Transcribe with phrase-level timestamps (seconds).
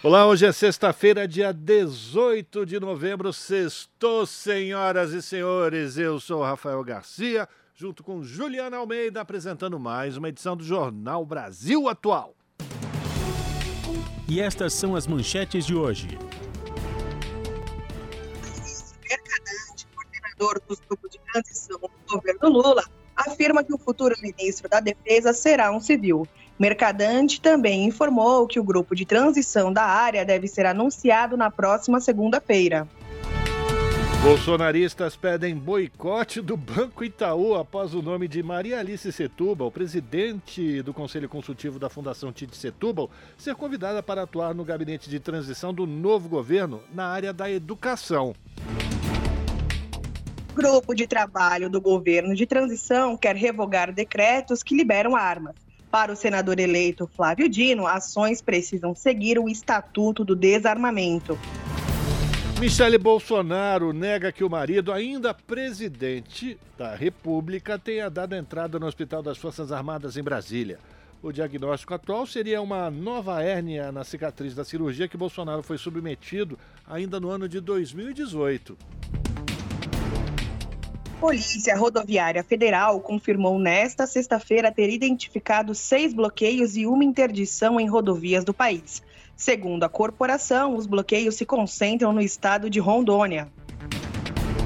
[0.00, 3.32] Olá, hoje é sexta-feira, dia 18 de novembro.
[3.32, 5.98] Sextou, senhoras e senhores.
[5.98, 11.88] Eu sou Rafael Garcia, junto com Juliana Almeida, apresentando mais uma edição do Jornal Brasil
[11.88, 12.32] Atual.
[14.28, 16.06] E estas são as manchetes de hoje.
[19.10, 22.84] Mercadante, coordenador dos grupos de transição do governo Lula,
[23.16, 26.24] afirma que o futuro ministro da Defesa será um civil.
[26.58, 32.00] Mercadante também informou que o grupo de transição da área deve ser anunciado na próxima
[32.00, 32.88] segunda-feira.
[34.20, 40.92] Bolsonaristas pedem boicote do Banco Itaú após o nome de Maria Alice Setúbal, presidente do
[40.92, 45.86] Conselho Consultivo da Fundação Tite Setúbal, ser convidada para atuar no gabinete de transição do
[45.86, 48.34] novo governo na área da educação.
[50.52, 55.67] Grupo de trabalho do governo de transição quer revogar decretos que liberam armas.
[55.90, 61.38] Para o senador eleito Flávio Dino, ações precisam seguir o Estatuto do Desarmamento.
[62.60, 69.22] Michele Bolsonaro nega que o marido, ainda presidente da República, tenha dado entrada no Hospital
[69.22, 70.78] das Forças Armadas em Brasília.
[71.22, 76.58] O diagnóstico atual seria uma nova hérnia na cicatriz da cirurgia que Bolsonaro foi submetido
[76.86, 78.76] ainda no ano de 2018.
[81.20, 88.44] Polícia Rodoviária Federal confirmou nesta sexta-feira ter identificado seis bloqueios e uma interdição em rodovias
[88.44, 89.02] do país.
[89.36, 93.48] Segundo a corporação, os bloqueios se concentram no estado de Rondônia.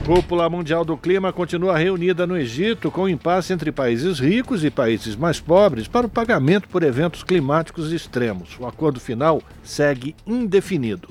[0.04, 5.16] Cúpula Mundial do Clima continua reunida no Egito com impasse entre países ricos e países
[5.16, 8.58] mais pobres para o pagamento por eventos climáticos extremos.
[8.60, 11.08] O acordo final segue indefinido.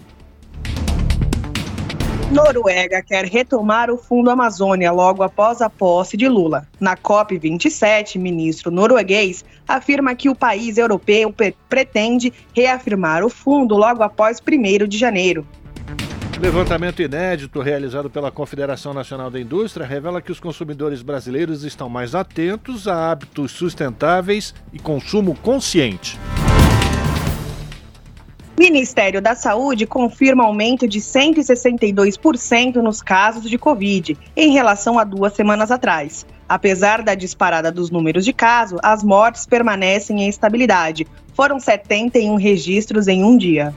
[2.31, 6.65] Noruega quer retomar o Fundo Amazônia logo após a posse de Lula.
[6.79, 11.35] Na COP27, ministro norueguês afirma que o país europeu
[11.67, 15.45] pretende reafirmar o fundo logo após 1 de janeiro.
[16.39, 22.15] Levantamento inédito realizado pela Confederação Nacional da Indústria revela que os consumidores brasileiros estão mais
[22.15, 26.17] atentos a hábitos sustentáveis e consumo consciente.
[28.59, 35.33] Ministério da Saúde confirma aumento de 162% nos casos de Covid em relação a duas
[35.33, 36.25] semanas atrás.
[36.47, 41.07] Apesar da disparada dos números de casos, as mortes permanecem em estabilidade.
[41.33, 43.73] Foram 71 registros em um dia.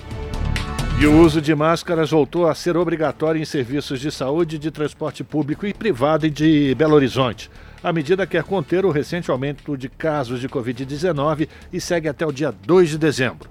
[1.00, 5.22] E o uso de máscaras voltou a ser obrigatório em serviços de saúde, de transporte
[5.22, 7.50] público e privado de Belo Horizonte.
[7.82, 12.32] A medida quer conter o recente aumento de casos de Covid-19 e segue até o
[12.32, 13.48] dia 2 de dezembro.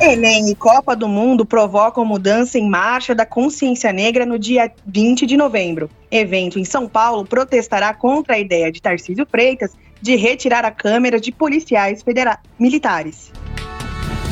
[0.00, 5.26] Enem e Copa do Mundo provocam mudança em marcha da consciência negra no dia 20
[5.26, 5.90] de novembro.
[6.08, 11.20] Evento em São Paulo protestará contra a ideia de Tarcísio Freitas de retirar a câmera
[11.20, 13.32] de policiais federa militares.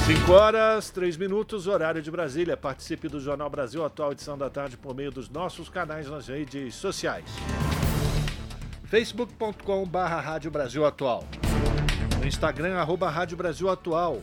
[0.06, 2.56] 5 horas, 3 minutos, horário de Brasília.
[2.56, 6.76] Participe do Jornal Brasil Atual, edição da tarde, por meio dos nossos canais nas redes
[6.76, 7.24] sociais.
[8.84, 11.24] facebook.com.br Rádio Brasil Atual.
[12.20, 14.22] No Instagram, arroba Rádio Brasil Atual.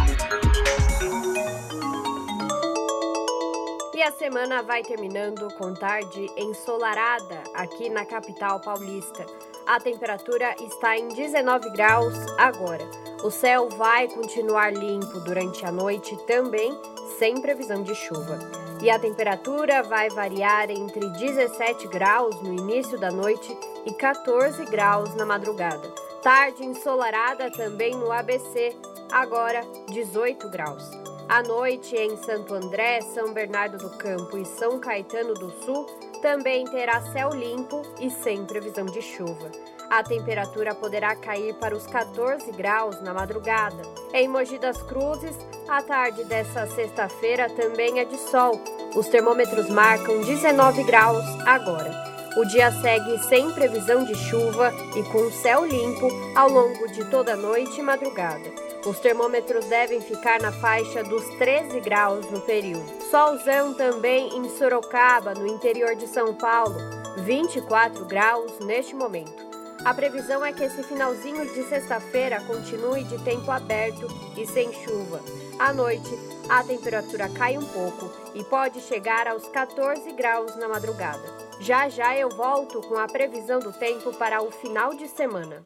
[4.01, 9.23] E a semana vai terminando com tarde ensolarada aqui na capital paulista.
[9.67, 12.83] A temperatura está em 19 graus agora.
[13.23, 16.75] O céu vai continuar limpo durante a noite também,
[17.19, 18.39] sem previsão de chuva.
[18.81, 23.55] E a temperatura vai variar entre 17 graus no início da noite
[23.85, 25.87] e 14 graus na madrugada.
[26.23, 28.75] Tarde ensolarada também no ABC,
[29.11, 29.61] agora
[29.91, 31.10] 18 graus.
[31.31, 35.85] À noite, em Santo André, São Bernardo do Campo e São Caetano do Sul,
[36.21, 39.49] também terá céu limpo e sem previsão de chuva.
[39.89, 43.81] A temperatura poderá cair para os 14 graus na madrugada.
[44.13, 45.37] Em Mogi das Cruzes,
[45.69, 48.61] a tarde dessa sexta-feira também é de sol.
[48.93, 51.93] Os termômetros marcam 19 graus agora.
[52.35, 57.35] O dia segue sem previsão de chuva e com céu limpo ao longo de toda
[57.35, 58.70] a noite e madrugada.
[58.85, 62.89] Os termômetros devem ficar na faixa dos 13 graus no período.
[63.11, 66.77] Solzão também em Sorocaba, no interior de São Paulo,
[67.17, 69.51] 24 graus neste momento.
[69.85, 75.21] A previsão é que esse finalzinho de sexta-feira continue de tempo aberto e sem chuva.
[75.59, 76.09] À noite,
[76.49, 81.23] a temperatura cai um pouco e pode chegar aos 14 graus na madrugada.
[81.59, 85.63] Já já eu volto com a previsão do tempo para o final de semana.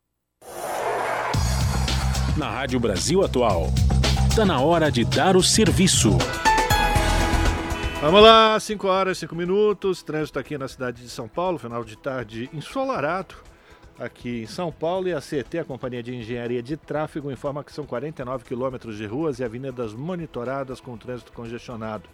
[2.37, 3.67] Na Rádio Brasil Atual,
[4.27, 6.09] está na hora de dar o serviço.
[8.01, 10.03] Vamos lá, 5 horas e 5 minutos.
[10.03, 13.35] Trânsito aqui na cidade de São Paulo, final de tarde ensolarado
[13.97, 15.07] aqui em São Paulo.
[15.07, 19.05] E a CT, a Companhia de Engenharia de Tráfego, informa que são 49 quilômetros de
[19.05, 22.09] ruas e avenidas monitoradas com trânsito congestionado.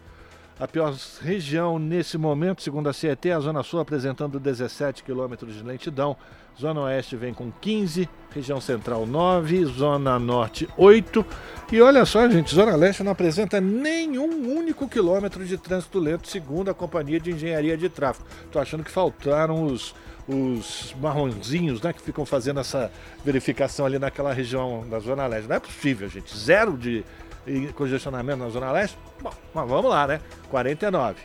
[0.60, 5.56] A pior região nesse momento, segundo a CET, é a Zona Sul apresentando 17 quilômetros
[5.56, 6.16] de lentidão.
[6.60, 11.26] Zona Oeste vem com 15, região Central 9, Zona Norte 8.
[11.72, 16.70] E olha só, gente, Zona Leste não apresenta nenhum único quilômetro de trânsito lento, segundo
[16.70, 18.28] a Companhia de Engenharia de Tráfego.
[18.46, 19.96] Estou achando que faltaram os,
[20.28, 22.92] os marronzinhos né, que ficam fazendo essa
[23.26, 25.48] verificação ali naquela região da Zona Leste.
[25.48, 26.38] Não é possível, gente.
[26.38, 27.04] Zero de
[27.46, 28.98] e congestionamento na Zona Leste?
[29.22, 30.22] Bom, mas vamos lá, né?
[30.50, 31.16] 49.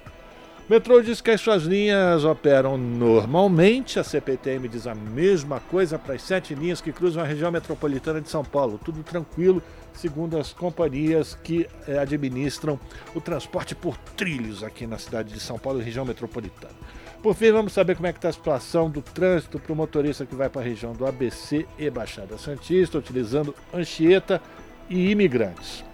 [0.68, 4.00] O metrô diz que as suas linhas operam normalmente.
[4.00, 8.20] A CPTM diz a mesma coisa para as sete linhas que cruzam a região metropolitana
[8.20, 8.80] de São Paulo.
[8.84, 9.62] Tudo tranquilo,
[9.94, 12.80] segundo as companhias que eh, administram
[13.14, 16.74] o transporte por trilhos aqui na cidade de São Paulo e região metropolitana.
[17.22, 20.26] Por fim, vamos saber como é que está a situação do trânsito para o motorista
[20.26, 24.42] que vai para a região do ABC e Baixada Santista, utilizando Anchieta
[24.90, 25.85] e imigrantes.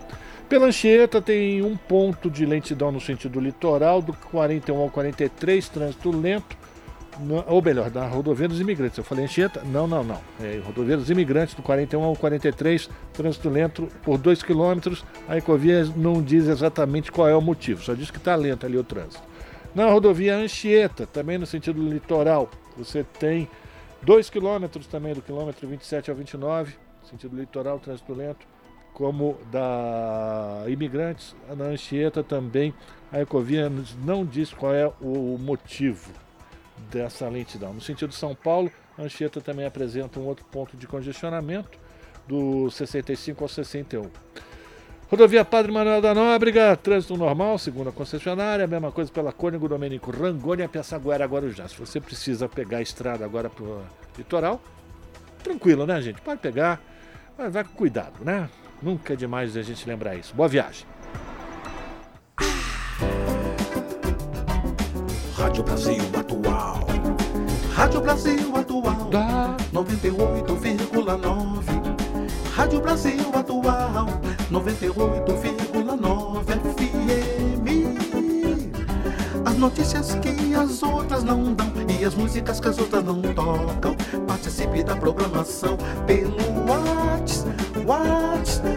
[0.52, 6.10] Pela Anchieta tem um ponto de lentidão no sentido litoral, do 41 ao 43, trânsito
[6.10, 6.58] lento,
[7.46, 8.98] ou melhor, da rodovia dos imigrantes.
[8.98, 9.62] Eu falei Anchieta?
[9.64, 10.20] Não, não, não.
[10.42, 14.94] É rodovia dos imigrantes, do 41 ao 43, trânsito lento por 2 km.
[15.26, 18.76] A Ecovia não diz exatamente qual é o motivo, só diz que está lento ali
[18.76, 19.22] o trânsito.
[19.74, 23.48] Na rodovia Anchieta, também no sentido litoral, você tem
[24.02, 26.74] 2 km também do quilômetro 27 ao 29,
[27.08, 28.52] sentido litoral, trânsito lento
[28.92, 32.74] como da Imigrantes, na Anchieta também,
[33.10, 33.70] a Ecovia
[34.04, 36.10] não diz qual é o motivo
[36.90, 37.72] dessa lentidão.
[37.72, 41.78] No sentido de São Paulo, a Anchieta também apresenta um outro ponto de congestionamento,
[42.26, 44.08] do 65 ao 61.
[45.10, 50.10] Rodovia Padre Manuel da Nóbrega, trânsito normal, segundo a concessionária, mesma coisa pela Cônigo Domênico
[50.10, 51.68] Rangoni, a Piaçaguera, Guarujá.
[51.68, 53.82] Se você precisa pegar a estrada agora para o
[54.16, 54.58] litoral,
[55.42, 56.20] tranquilo, né, gente?
[56.22, 56.80] Pode pegar,
[57.36, 58.48] mas vai com cuidado, né?
[58.82, 60.34] Nunca é demais a gente lembrar isso.
[60.34, 60.84] Boa viagem.
[65.36, 66.80] Rádio Brasil Atual.
[67.74, 69.10] Rádio Brasil Atual.
[69.10, 71.62] Da 98,9.
[72.56, 74.06] Rádio Brasil Atual.
[74.50, 77.22] 98,9 FM.
[79.44, 83.94] As notícias que as outras não dão e as músicas que as outras não tocam.
[84.26, 86.36] Participe da programação pelo
[86.68, 87.52] WhatsApp.
[87.86, 88.71] WhatsApp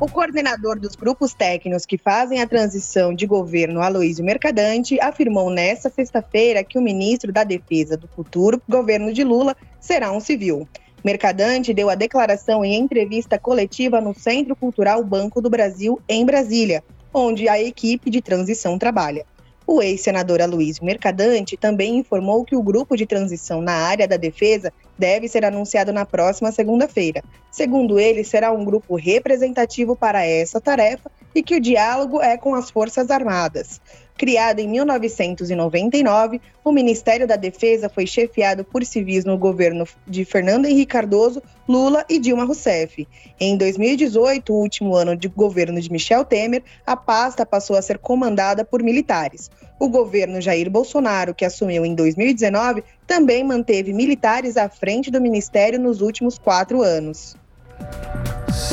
[0.00, 5.88] O coordenador dos grupos técnicos que fazem a transição de governo, Aloísio Mercadante, afirmou nesta
[5.88, 10.68] sexta-feira que o ministro da Defesa do futuro governo de Lula será um civil.
[11.04, 16.82] Mercadante deu a declaração em entrevista coletiva no Centro Cultural Banco do Brasil, em Brasília,
[17.12, 19.24] onde a equipe de transição trabalha.
[19.66, 24.73] O ex-senador Aloysio Mercadante também informou que o grupo de transição na área da defesa
[24.99, 27.23] deve ser anunciado na próxima segunda-feira.
[27.50, 32.54] Segundo ele, será um grupo representativo para essa tarefa e que o diálogo é com
[32.54, 33.80] as Forças Armadas.
[34.16, 40.66] Criado em 1999, o Ministério da Defesa foi chefiado por civis no governo de Fernando
[40.66, 43.09] Henrique Cardoso, Lula e Dilma Rousseff.
[43.40, 47.99] Em 2018, o último ano de governo de Michel Temer, a pasta passou a ser
[47.99, 49.50] comandada por militares.
[49.80, 55.80] O governo Jair Bolsonaro, que assumiu em 2019, também manteve militares à frente do ministério
[55.80, 57.37] nos últimos quatro anos.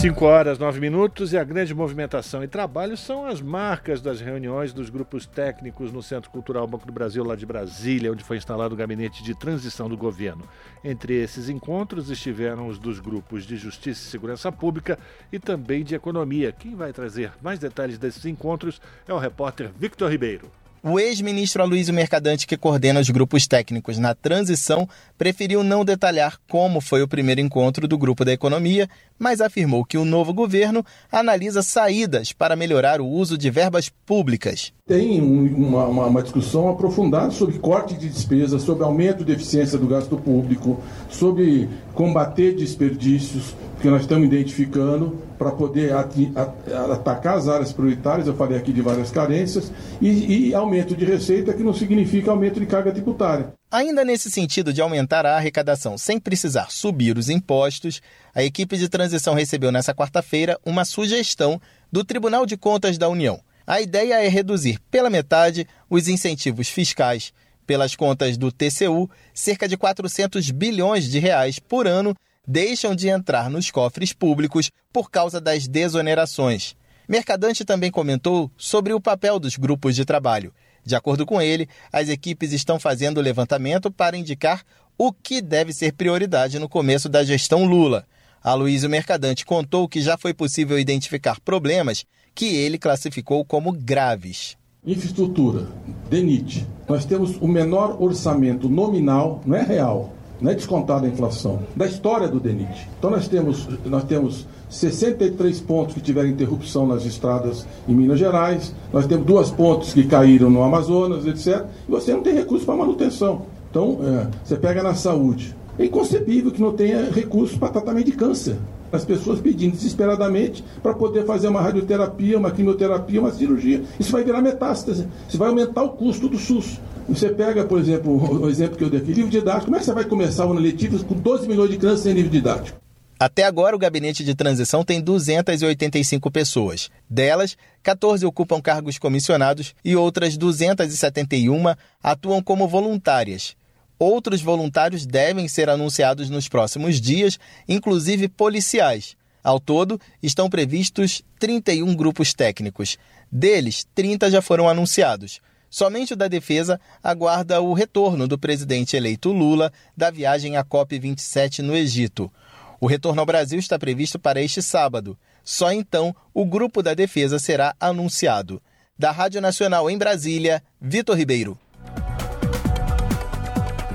[0.01, 4.73] 5 horas, 9 minutos e a grande movimentação e trabalho são as marcas das reuniões
[4.73, 8.73] dos grupos técnicos no Centro Cultural Banco do Brasil, lá de Brasília, onde foi instalado
[8.73, 10.43] o gabinete de transição do governo.
[10.83, 14.97] Entre esses encontros estiveram os dos grupos de Justiça e Segurança Pública
[15.31, 16.51] e também de Economia.
[16.51, 20.60] Quem vai trazer mais detalhes desses encontros é o repórter Victor Ribeiro.
[20.83, 26.81] O ex-ministro Aloysio Mercadante, que coordena os grupos técnicos na transição, preferiu não detalhar como
[26.81, 31.61] foi o primeiro encontro do grupo da economia, mas afirmou que o novo governo analisa
[31.61, 34.73] saídas para melhorar o uso de verbas públicas.
[34.87, 39.85] Tem uma, uma, uma discussão aprofundada sobre corte de despesas, sobre aumento de eficiência do
[39.85, 48.27] gasto público, sobre combater desperdícios, que nós estamos identificando para poder atacar as áreas prioritárias,
[48.27, 52.59] eu falei aqui de várias carências, e, e aumento de receita, que não significa aumento
[52.59, 53.53] de carga tributária.
[53.71, 58.01] Ainda nesse sentido de aumentar a arrecadação sem precisar subir os impostos,
[58.35, 61.59] a equipe de transição recebeu nesta quarta-feira uma sugestão
[61.91, 63.39] do Tribunal de Contas da União.
[63.65, 67.33] A ideia é reduzir pela metade os incentivos fiscais.
[67.65, 72.13] Pelas contas do TCU, cerca de 400 bilhões de reais por ano
[72.47, 76.75] deixam de entrar nos cofres públicos por causa das desonerações.
[77.07, 80.53] Mercadante também comentou sobre o papel dos grupos de trabalho.
[80.83, 84.63] De acordo com ele, as equipes estão fazendo o levantamento para indicar
[84.97, 88.05] o que deve ser prioridade no começo da gestão Lula.
[88.43, 94.57] A Luísio Mercadante contou que já foi possível identificar problemas que ele classificou como graves.
[94.83, 95.67] Infraestrutura,
[96.09, 96.65] DENIT.
[96.89, 101.85] Nós temos o menor orçamento nominal, não é real, não é descontada a inflação, da
[101.85, 102.89] história do DENIT.
[102.97, 108.73] Então nós temos, nós temos 63 pontos que tiveram interrupção nas estradas em Minas Gerais,
[108.91, 111.65] nós temos duas pontes que caíram no Amazonas, etc.
[111.87, 113.43] E você não tem recurso para manutenção.
[113.69, 115.55] Então, é, você pega na saúde.
[115.79, 118.57] É inconcebível que não tenha recurso para tratamento de câncer.
[118.91, 123.81] As pessoas pedindo desesperadamente para poder fazer uma radioterapia, uma quimioterapia, uma cirurgia.
[123.97, 125.07] Isso vai virar metástase.
[125.29, 126.79] Isso vai aumentar o custo do SUS.
[127.13, 129.65] Você pega, por exemplo, o exemplo que eu dei aqui, livro didático.
[129.65, 132.13] Como é que você vai começar o ano letivo com 12 milhões de crianças sem
[132.13, 132.79] livro didático?
[133.19, 136.89] Até agora, o gabinete de transição tem 285 pessoas.
[137.09, 143.55] Delas, 14 ocupam cargos comissionados e outras 271 atuam como voluntárias.
[143.99, 147.37] Outros voluntários devem ser anunciados nos próximos dias,
[147.67, 149.15] inclusive policiais.
[149.43, 152.97] Ao todo, estão previstos 31 grupos técnicos.
[153.31, 155.41] Deles, 30 já foram anunciados.
[155.71, 161.59] Somente o da Defesa aguarda o retorno do presidente eleito Lula da viagem à COP27
[161.59, 162.29] no Egito.
[162.77, 165.17] O retorno ao Brasil está previsto para este sábado.
[165.45, 168.61] Só então o grupo da Defesa será anunciado.
[168.99, 171.57] Da Rádio Nacional em Brasília, Vitor Ribeiro.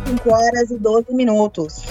[0.07, 1.85] 5 horas e 12 minutos.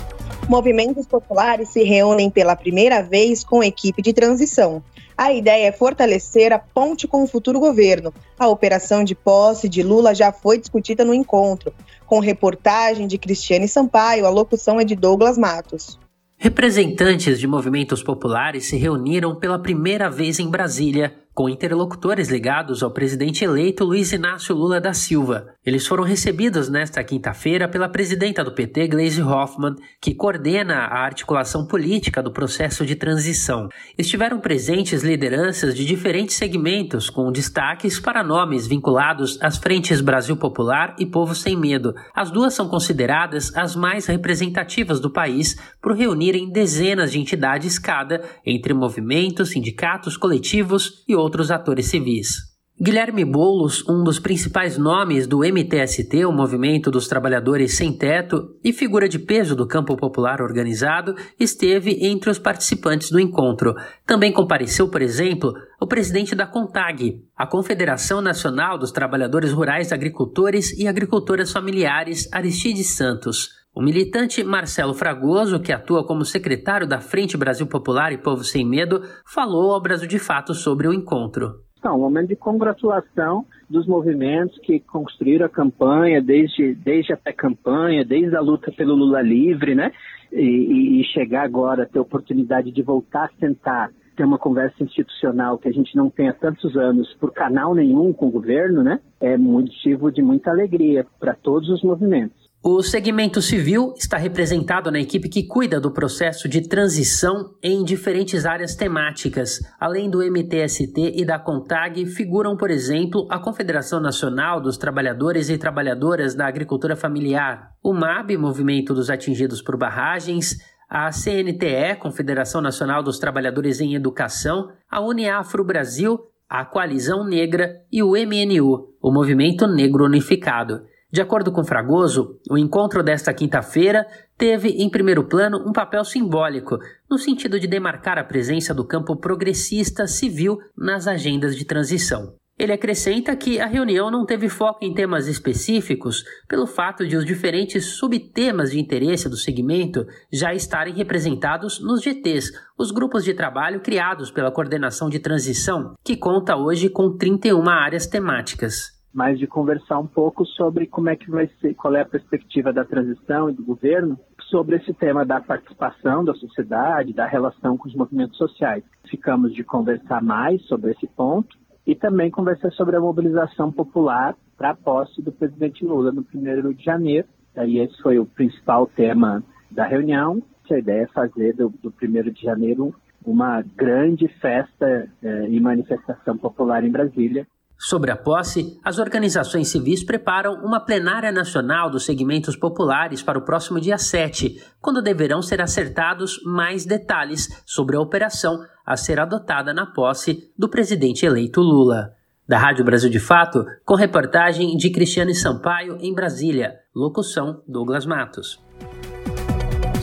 [0.50, 4.84] Movimentos populares se reúnem pela primeira vez com equipe de transição.
[5.18, 8.14] A ideia é fortalecer a ponte com o futuro governo.
[8.38, 11.74] A operação de posse de Lula já foi discutida no encontro.
[12.06, 15.98] Com reportagem de Cristiane Sampaio, a locução é de Douglas Matos.
[16.38, 22.90] Representantes de movimentos populares se reuniram pela primeira vez em Brasília com interlocutores ligados ao
[22.90, 25.54] presidente eleito Luiz Inácio Lula da Silva.
[25.66, 31.68] Eles foram recebidos nesta quinta-feira pela presidenta do PT, Gleisi Hoffmann, que coordena a articulação
[31.68, 33.68] política do processo de transição.
[33.98, 40.96] Estiveram presentes lideranças de diferentes segmentos, com destaques para nomes vinculados às frentes Brasil Popular
[40.98, 41.94] e Povo Sem Medo.
[42.14, 48.24] As duas são consideradas as mais representativas do país por reunirem dezenas de entidades cada,
[48.46, 52.56] entre movimentos, sindicatos, coletivos e outros outros atores civis.
[52.80, 58.74] Guilherme Boulos, um dos principais nomes do MTST, o Movimento dos Trabalhadores Sem Teto, e
[58.74, 63.74] figura de peso do campo popular organizado, esteve entre os participantes do encontro.
[64.06, 70.78] Também compareceu, por exemplo, o presidente da CONTAG, a Confederação Nacional dos Trabalhadores Rurais, Agricultores
[70.78, 73.52] e Agricultoras Familiares, Aristides Santos.
[73.76, 78.66] O militante Marcelo Fragoso, que atua como secretário da Frente Brasil Popular e Povo Sem
[78.66, 81.60] Medo, falou ao Brasil de Fato sobre o encontro.
[81.84, 88.06] É um momento de congratulação dos movimentos que construíram a campanha, desde, desde a pré-campanha,
[88.06, 89.92] desde a luta pelo Lula livre, né?
[90.32, 94.82] E, e chegar agora a ter a oportunidade de voltar a sentar ter uma conversa
[94.82, 98.82] institucional que a gente não tem há tantos anos por canal nenhum com o governo,
[98.82, 99.02] né?
[99.20, 102.45] É motivo de muita alegria para todos os movimentos.
[102.68, 108.44] O segmento civil está representado na equipe que cuida do processo de transição em diferentes
[108.44, 109.60] áreas temáticas.
[109.80, 115.60] Além do MTST e da CONTAG, figuram, por exemplo, a Confederação Nacional dos Trabalhadores e
[115.60, 120.58] Trabalhadoras da Agricultura Familiar, o MAB, Movimento dos Atingidos por Barragens,
[120.90, 126.18] a CNTE, Confederação Nacional dos Trabalhadores em Educação, a Uniafro Brasil,
[126.50, 130.82] a Coalizão Negra e o MNU, o Movimento Negro Unificado.
[131.16, 134.06] De acordo com Fragoso, o encontro desta quinta-feira
[134.38, 136.78] teve, em primeiro plano, um papel simbólico,
[137.10, 142.36] no sentido de demarcar a presença do campo progressista civil nas agendas de transição.
[142.60, 147.24] Ele acrescenta que a reunião não teve foco em temas específicos, pelo fato de os
[147.24, 153.80] diferentes subtemas de interesse do segmento já estarem representados nos GTs, os grupos de trabalho
[153.80, 159.98] criados pela Coordenação de Transição, que conta hoje com 31 áreas temáticas mas de conversar
[159.98, 163.54] um pouco sobre como é que vai ser, qual é a perspectiva da transição e
[163.54, 164.20] do governo
[164.50, 168.84] sobre esse tema da participação da sociedade, da relação com os movimentos sociais.
[169.10, 171.58] Ficamos de conversar mais sobre esse ponto
[171.88, 176.74] e também conversar sobre a mobilização popular para a posse do presidente Lula no 1
[176.74, 177.26] de janeiro.
[177.66, 179.42] E esse foi o principal tema
[179.72, 180.44] da reunião.
[180.70, 182.94] A ideia é fazer do, do 1 de janeiro
[183.26, 190.04] uma grande festa eh, e manifestação popular em Brasília, Sobre a posse, as organizações civis
[190.04, 195.62] preparam uma plenária nacional dos segmentos populares para o próximo dia 7, quando deverão ser
[195.62, 202.14] acertados mais detalhes sobre a operação a ser adotada na posse do presidente eleito Lula.
[202.48, 206.76] Da Rádio Brasil de Fato, com reportagem de Cristiane Sampaio em Brasília.
[206.96, 208.65] Locução Douglas Matos.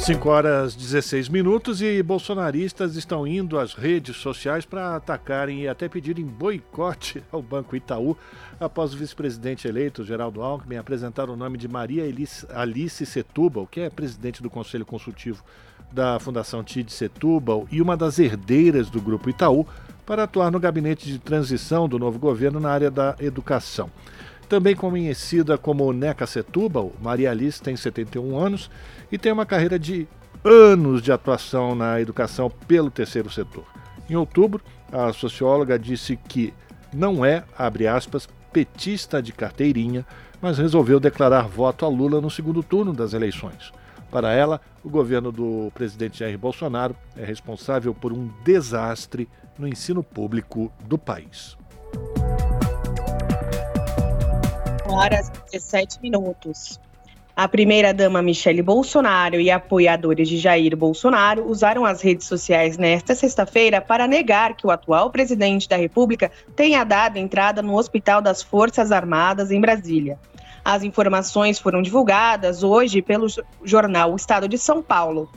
[0.03, 5.89] 5 horas 16 minutos e bolsonaristas estão indo às redes sociais para atacarem e até
[5.89, 8.17] pedirem boicote ao Banco Itaú
[8.59, 12.03] após o vice-presidente eleito, Geraldo Alckmin, apresentar o nome de Maria
[12.53, 15.45] Alice Setúbal, que é presidente do Conselho Consultivo
[15.93, 19.65] da Fundação TID Setúbal e uma das herdeiras do Grupo Itaú,
[20.05, 23.89] para atuar no gabinete de transição do novo governo na área da educação.
[24.49, 28.71] Também conhecida como Neca Setúbal, Maria Alice tem 71 anos
[29.11, 30.07] e tem uma carreira de
[30.45, 33.65] anos de atuação na educação pelo terceiro setor.
[34.11, 36.53] Em outubro, a socióloga disse que
[36.93, 40.05] não é, abre aspas, petista de carteirinha,
[40.41, 43.73] mas resolveu declarar voto a Lula no segundo turno das eleições.
[44.11, 49.27] Para ela, o governo do presidente Jair Bolsonaro é responsável por um desastre
[49.59, 51.57] no ensino público do país
[54.93, 56.79] horas e 17 minutos.
[57.35, 63.81] A primeira-dama Michele Bolsonaro e apoiadores de Jair Bolsonaro usaram as redes sociais nesta sexta-feira
[63.81, 68.93] para negar que o atual presidente da República tenha dado entrada no Hospital das Forças
[68.93, 70.19] Armadas em Brasília.
[70.63, 73.27] As informações foram divulgadas hoje pelo
[73.65, 75.31] jornal O Estado de São Paulo.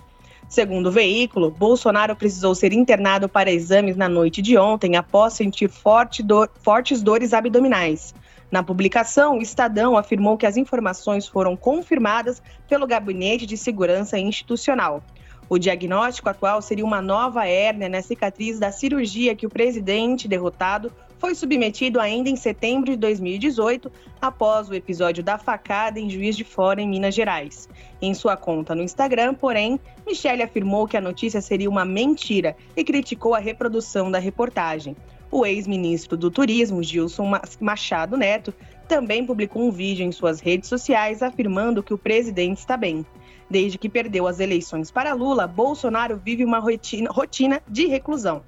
[0.49, 5.69] Segundo o veículo, Bolsonaro precisou ser internado para exames na noite de ontem após sentir
[5.69, 8.13] forte do fortes dores abdominais.
[8.51, 15.03] Na publicação, o Estadão afirmou que as informações foram confirmadas pelo Gabinete de Segurança Institucional.
[15.47, 20.91] O diagnóstico atual seria uma nova hérnia na cicatriz da cirurgia que o presidente derrotado
[21.19, 26.43] foi submetido ainda em setembro de 2018, após o episódio da facada em Juiz de
[26.43, 27.69] Fora, em Minas Gerais.
[28.01, 32.83] Em sua conta no Instagram, porém, Michele afirmou que a notícia seria uma mentira e
[32.83, 34.95] criticou a reprodução da reportagem.
[35.37, 38.53] O ex-ministro do Turismo, Gilson Machado Neto,
[38.87, 43.05] também publicou um vídeo em suas redes sociais afirmando que o presidente está bem.
[43.49, 48.43] Desde que perdeu as eleições para Lula, Bolsonaro vive uma rotina, de reclusão.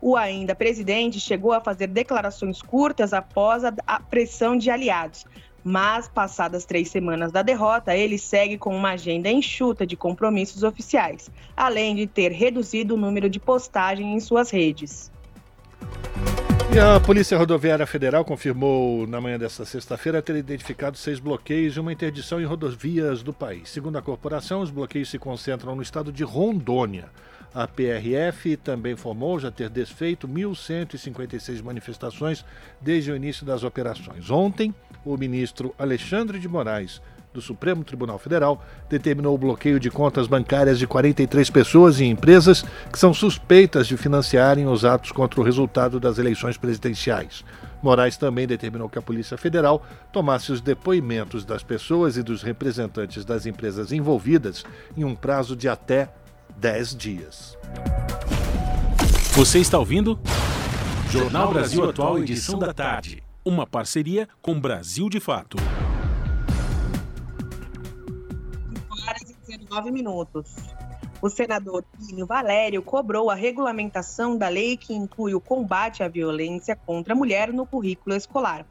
[0.00, 5.24] O ainda presidente chegou a fazer declarações curtas após a pressão de aliados,
[5.64, 11.28] mas passadas três semanas da derrota, ele segue com uma agenda enxuta de compromissos oficiais,
[11.56, 15.11] além de ter reduzido o número de postagens em suas redes.
[16.74, 21.80] E a Polícia Rodoviária Federal confirmou na manhã desta sexta-feira ter identificado seis bloqueios e
[21.80, 23.68] uma interdição em rodovias do país.
[23.68, 27.10] Segundo a corporação, os bloqueios se concentram no estado de Rondônia.
[27.54, 32.42] A PRF também informou já ter desfeito 1.156 manifestações
[32.80, 34.30] desde o início das operações.
[34.30, 40.26] Ontem, o ministro Alexandre de Moraes do Supremo Tribunal Federal determinou o bloqueio de contas
[40.26, 45.44] bancárias de 43 pessoas e empresas que são suspeitas de financiarem os atos contra o
[45.44, 47.44] resultado das eleições presidenciais.
[47.82, 53.24] Moraes também determinou que a Polícia Federal tomasse os depoimentos das pessoas e dos representantes
[53.24, 54.64] das empresas envolvidas
[54.96, 56.12] em um prazo de até
[56.58, 57.58] 10 dias.
[59.32, 60.20] Você está ouvindo?
[61.10, 63.22] Jornal Brasil Atual, edição da tarde.
[63.44, 65.56] Uma parceria com Brasil de Fato.
[69.72, 70.54] E 19 minutos.
[71.22, 76.76] O senador Plínio Valério cobrou a regulamentação da lei que inclui o combate à violência
[76.76, 78.66] contra a mulher no currículo escolar.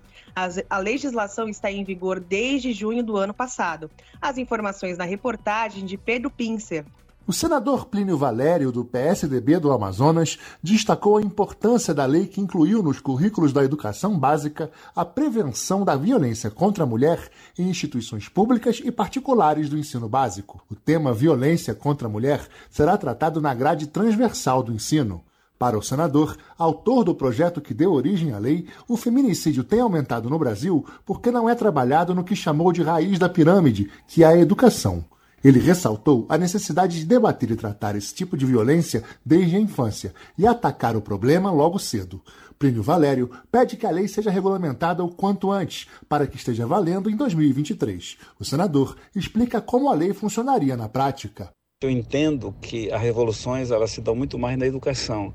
[0.70, 3.90] a legislação está em vigor desde junho do ano passado.
[4.22, 6.86] As informações na reportagem de Pedro Pincer.
[7.28, 12.82] O senador Plínio Valério, do PSDB do Amazonas, destacou a importância da lei que incluiu
[12.82, 17.30] nos currículos da educação básica a prevenção da violência contra a mulher
[17.60, 20.64] em instituições públicas e particulares do ensino básico.
[20.68, 25.24] O tema violência contra a mulher será tratado na grade transversal do ensino.
[25.60, 30.28] Para o senador, autor do projeto que deu origem à lei, o feminicídio tem aumentado
[30.28, 34.28] no Brasil porque não é trabalhado no que chamou de raiz da pirâmide, que é
[34.28, 35.06] a educação.
[35.44, 40.14] Ele ressaltou a necessidade de debater e tratar esse tipo de violência desde a infância
[40.38, 42.22] e atacar o problema logo cedo.
[42.60, 47.10] Plínio Valério pede que a lei seja regulamentada o quanto antes, para que esteja valendo
[47.10, 48.18] em 2023.
[48.40, 51.50] O senador explica como a lei funcionaria na prática.
[51.82, 55.34] Eu entendo que as revoluções elas se dão muito mais na educação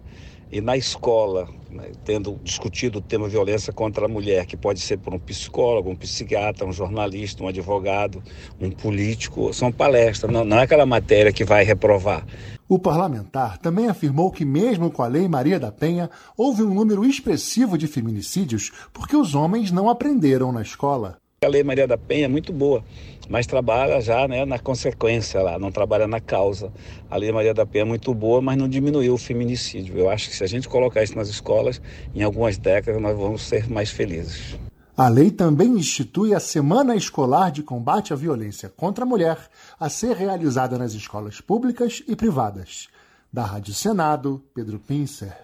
[0.50, 4.98] e na escola, né, tendo discutido o tema violência contra a mulher, que pode ser
[4.98, 8.22] por um psicólogo, um psiquiatra, um jornalista, um advogado,
[8.60, 12.24] um político, são palestras, não, não é aquela matéria que vai reprovar.
[12.68, 17.04] O parlamentar também afirmou que, mesmo com a Lei Maria da Penha, houve um número
[17.04, 21.18] expressivo de feminicídios porque os homens não aprenderam na escola.
[21.44, 22.82] A Lei Maria da Penha é muito boa,
[23.28, 26.72] mas trabalha já né, na consequência lá, não trabalha na causa.
[27.10, 29.98] A Lei Maria da Penha é muito boa, mas não diminuiu o feminicídio.
[29.98, 31.78] Eu acho que se a gente colocar isso nas escolas,
[32.14, 34.58] em algumas décadas nós vamos ser mais felizes.
[34.96, 39.36] A lei também institui a Semana Escolar de Combate à Violência contra a Mulher,
[39.78, 42.88] a ser realizada nas escolas públicas e privadas.
[43.30, 45.36] Da Rádio Senado, Pedro Pincer.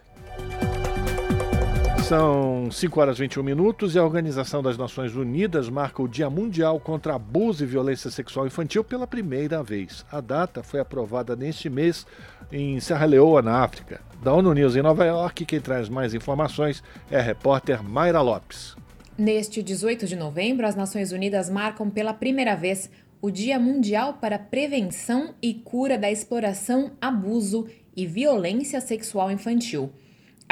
[2.02, 6.28] São 5 horas e 21 minutos e a Organização das Nações Unidas marca o Dia
[6.28, 10.04] Mundial contra Abuso e Violência Sexual Infantil pela primeira vez.
[10.10, 12.04] A data foi aprovada neste mês
[12.50, 14.00] em Serra Leoa, na África.
[14.22, 18.76] Da ONU News em Nova York, quem traz mais informações é a repórter Mayra Lopes.
[19.16, 24.38] Neste 18 de novembro, as Nações Unidas marcam pela primeira vez o Dia Mundial para
[24.38, 29.92] Prevenção e Cura da Exploração, Abuso e Violência Sexual Infantil.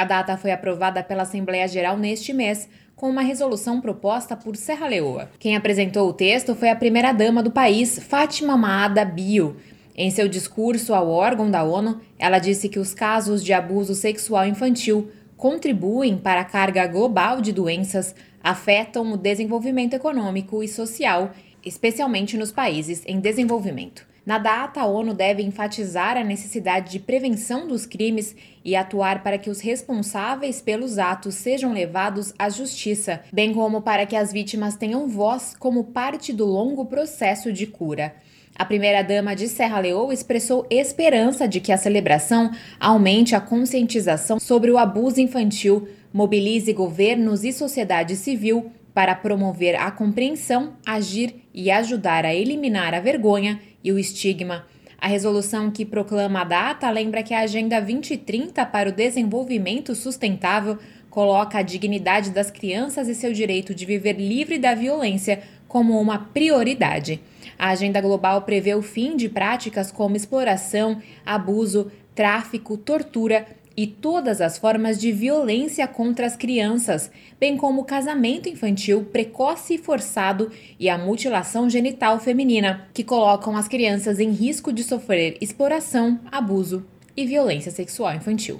[0.01, 4.87] A data foi aprovada pela Assembleia Geral neste mês, com uma resolução proposta por Serra
[4.87, 5.29] Leoa.
[5.37, 9.57] Quem apresentou o texto foi a primeira-dama do país, Fátima Maada Bio.
[9.95, 14.47] Em seu discurso ao órgão da ONU, ela disse que os casos de abuso sexual
[14.47, 21.29] infantil contribuem para a carga global de doenças, afetam o desenvolvimento econômico e social,
[21.63, 24.09] especialmente nos países em desenvolvimento.
[24.23, 29.39] Na data, a ONU deve enfatizar a necessidade de prevenção dos crimes e atuar para
[29.39, 34.75] que os responsáveis pelos atos sejam levados à justiça, bem como para que as vítimas
[34.75, 38.13] tenham voz como parte do longo processo de cura.
[38.55, 44.69] A primeira-dama de Serra Leoa expressou esperança de que a celebração aumente a conscientização sobre
[44.69, 52.25] o abuso infantil, mobilize governos e sociedade civil para promover a compreensão, agir e ajudar
[52.25, 54.65] a eliminar a vergonha e o estigma.
[54.97, 60.77] A resolução que proclama a data lembra que a Agenda 2030 para o Desenvolvimento Sustentável
[61.09, 66.19] coloca a dignidade das crianças e seu direito de viver livre da violência como uma
[66.19, 67.19] prioridade.
[67.57, 73.47] A agenda global prevê o fim de práticas como exploração, abuso, tráfico, tortura
[73.81, 79.73] e todas as formas de violência contra as crianças, bem como o casamento infantil precoce
[79.73, 85.35] e forçado e a mutilação genital feminina, que colocam as crianças em risco de sofrer
[85.41, 86.85] exploração, abuso
[87.17, 88.59] e violência sexual infantil.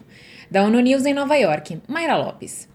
[0.50, 2.68] Da ONU News em Nova York, Mayra Lopes.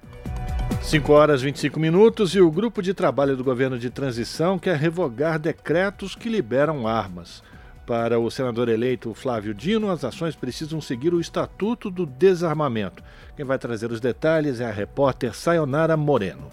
[0.83, 4.75] 5 horas e 25 minutos e o grupo de trabalho do governo de transição quer
[4.75, 7.41] revogar decretos que liberam armas.
[7.87, 13.01] Para o senador eleito Flávio Dino, as ações precisam seguir o Estatuto do Desarmamento.
[13.35, 16.49] Quem vai trazer os detalhes é a repórter Sayonara Moreno.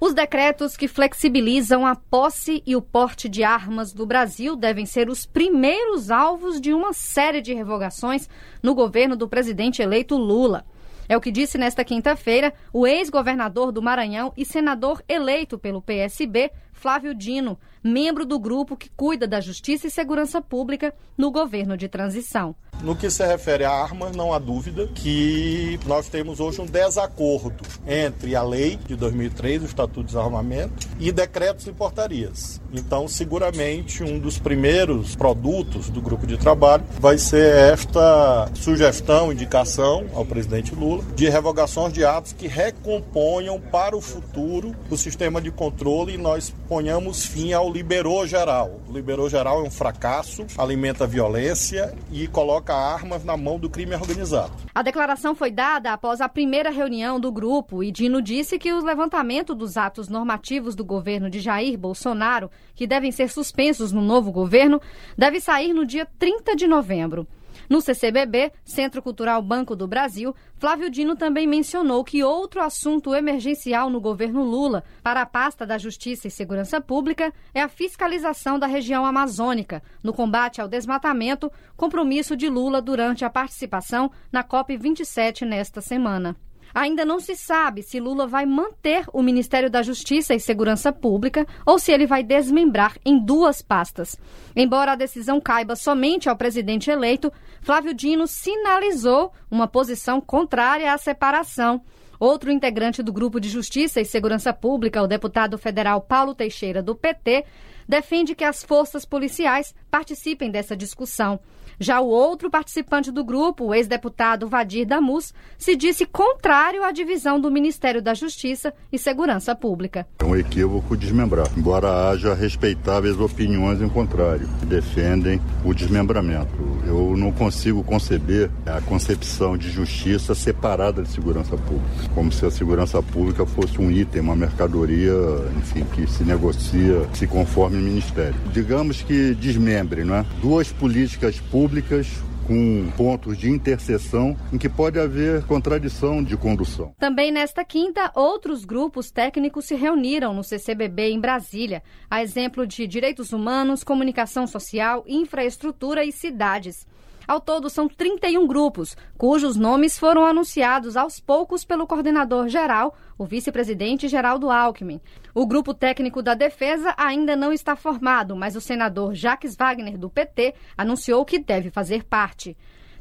[0.00, 5.08] Os decretos que flexibilizam a posse e o porte de armas do Brasil devem ser
[5.10, 8.28] os primeiros alvos de uma série de revogações
[8.62, 10.64] no governo do presidente eleito Lula.
[11.08, 16.50] É o que disse nesta quinta-feira o ex-governador do Maranhão e senador eleito pelo PSB,
[16.72, 21.86] Flávio Dino, membro do grupo que cuida da Justiça e Segurança Pública no governo de
[21.86, 22.56] transição.
[22.82, 27.64] No que se refere a armas, não há dúvida que nós temos hoje um desacordo
[27.86, 32.60] entre a lei de 2003, o Estatuto de Desarmamento, e decretos e portarias.
[32.72, 40.06] Então, seguramente, um dos primeiros produtos do grupo de trabalho vai ser esta sugestão, indicação
[40.12, 45.50] ao presidente Lula de revogações de atos que recomponham para o futuro o sistema de
[45.50, 48.80] controle e nós ponhamos fim ao liberou geral.
[48.88, 54.52] Liberou geral é um fracasso, alimenta violência e coloca armas na mão do crime organizado.
[54.72, 58.84] A declaração foi dada após a primeira reunião do grupo e Dino disse que o
[58.84, 64.30] levantamento dos atos normativos do governo de Jair Bolsonaro, que devem ser suspensos no novo
[64.30, 64.80] governo,
[65.18, 67.26] deve sair no dia 30 de novembro.
[67.68, 73.90] No CCBB, Centro Cultural Banco do Brasil, Flávio Dino também mencionou que outro assunto emergencial
[73.90, 78.66] no governo Lula para a pasta da Justiça e Segurança Pública é a fiscalização da
[78.66, 85.80] região amazônica, no combate ao desmatamento, compromisso de Lula durante a participação na COP27 nesta
[85.80, 86.36] semana.
[86.74, 91.46] Ainda não se sabe se Lula vai manter o Ministério da Justiça e Segurança Pública
[91.64, 94.18] ou se ele vai desmembrar em duas pastas.
[94.56, 97.32] Embora a decisão caiba somente ao presidente eleito,
[97.62, 101.80] Flávio Dino sinalizou uma posição contrária à separação.
[102.18, 106.94] Outro integrante do Grupo de Justiça e Segurança Pública, o deputado federal Paulo Teixeira, do
[106.94, 107.44] PT,
[107.88, 111.40] defende que as forças policiais participem dessa discussão.
[111.78, 117.40] Já o outro participante do grupo, o ex-deputado Vadir Damus, se disse contrário à divisão
[117.40, 120.06] do Ministério da Justiça e Segurança Pública.
[120.20, 126.80] É um equívoco desmembrar, embora haja respeitáveis opiniões em contrário, que defendem o desmembramento.
[126.86, 132.50] Eu não consigo conceber a concepção de justiça separada de segurança pública, como se a
[132.50, 135.12] segurança pública fosse um item, uma mercadoria,
[135.56, 138.36] enfim, que se negocia, se conforme o ministério.
[138.52, 140.26] Digamos que desmembre, não é?
[140.40, 142.06] Duas políticas públicas
[142.46, 146.94] com pontos de interseção em que pode haver contradição de condução.
[146.98, 152.86] Também nesta quinta, outros grupos técnicos se reuniram no CCBB em Brasília, a exemplo de
[152.86, 156.86] direitos humanos, comunicação social, infraestrutura e cidades.
[157.26, 163.24] Ao todo, são 31 grupos, cujos nomes foram anunciados aos poucos pelo coordenador geral, o
[163.24, 165.00] vice-presidente Geraldo Alckmin.
[165.34, 170.10] O grupo técnico da defesa ainda não está formado, mas o senador Jacques Wagner, do
[170.10, 172.56] PT, anunciou que deve fazer parte.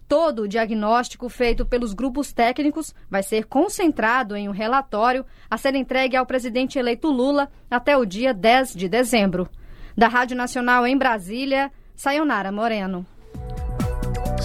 [0.08, 5.76] Todo o diagnóstico feito pelos grupos técnicos vai ser concentrado em um relatório a ser
[5.76, 9.50] entregue ao presidente eleito Lula até o dia 10 de dezembro.
[9.98, 13.06] Da Rádio Nacional em Brasília, Sayonara Moreno.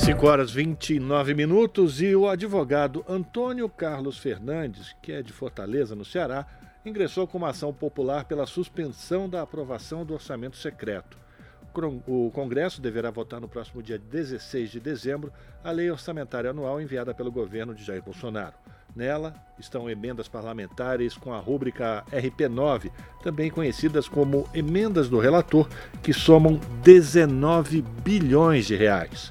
[0.04, 6.04] 5 horas 29 minutos e o advogado Antônio Carlos Fernandes, que é de Fortaleza, no
[6.04, 6.46] Ceará,
[6.84, 11.18] ingressou com uma ação popular pela suspensão da aprovação do orçamento secreto.
[12.06, 15.32] O Congresso deverá votar no próximo dia 16 de dezembro
[15.62, 18.54] a lei orçamentária anual enviada pelo governo de Jair Bolsonaro.
[18.96, 22.90] Nela estão emendas parlamentares com a rúbrica RP9,
[23.22, 25.68] também conhecidas como emendas do relator,
[26.02, 29.30] que somam 19 bilhões de reais.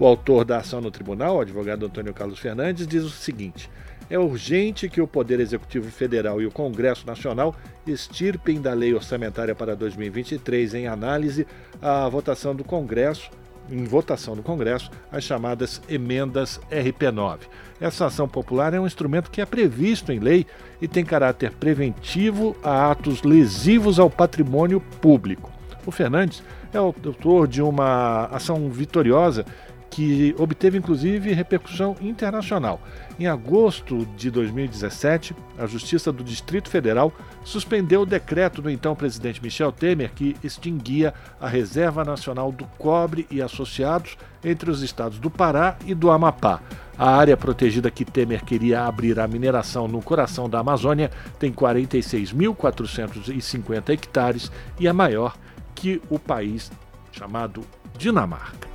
[0.00, 3.70] O autor da ação no tribunal, o advogado Antônio Carlos Fernandes, diz o seguinte:
[4.08, 7.54] é urgente que o Poder Executivo Federal e o Congresso Nacional
[7.86, 11.46] extirpem da lei orçamentária para 2023 em análise
[11.82, 13.30] a votação do Congresso
[13.70, 17.40] em votação no Congresso as chamadas emendas RP9.
[17.78, 20.46] Essa ação popular é um instrumento que é previsto em lei
[20.80, 25.52] e tem caráter preventivo a atos lesivos ao patrimônio público.
[25.86, 29.44] O Fernandes é o autor de uma ação vitoriosa
[29.90, 32.80] que obteve inclusive repercussão internacional.
[33.18, 37.12] Em agosto de 2017, a Justiça do Distrito Federal
[37.44, 43.26] suspendeu o decreto do então presidente Michel Temer que extinguia a Reserva Nacional do Cobre
[43.30, 46.62] e Associados entre os estados do Pará e do Amapá.
[46.96, 53.88] A área protegida que Temer queria abrir à mineração no coração da Amazônia tem 46.450
[53.88, 55.34] hectares e é maior
[55.74, 56.70] que o país
[57.10, 57.62] chamado
[57.98, 58.68] Dinamarca.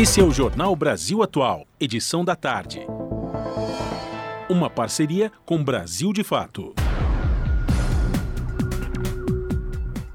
[0.00, 2.86] Esse é o Jornal Brasil Atual, edição da tarde.
[4.48, 6.72] Uma parceria com Brasil de Fato.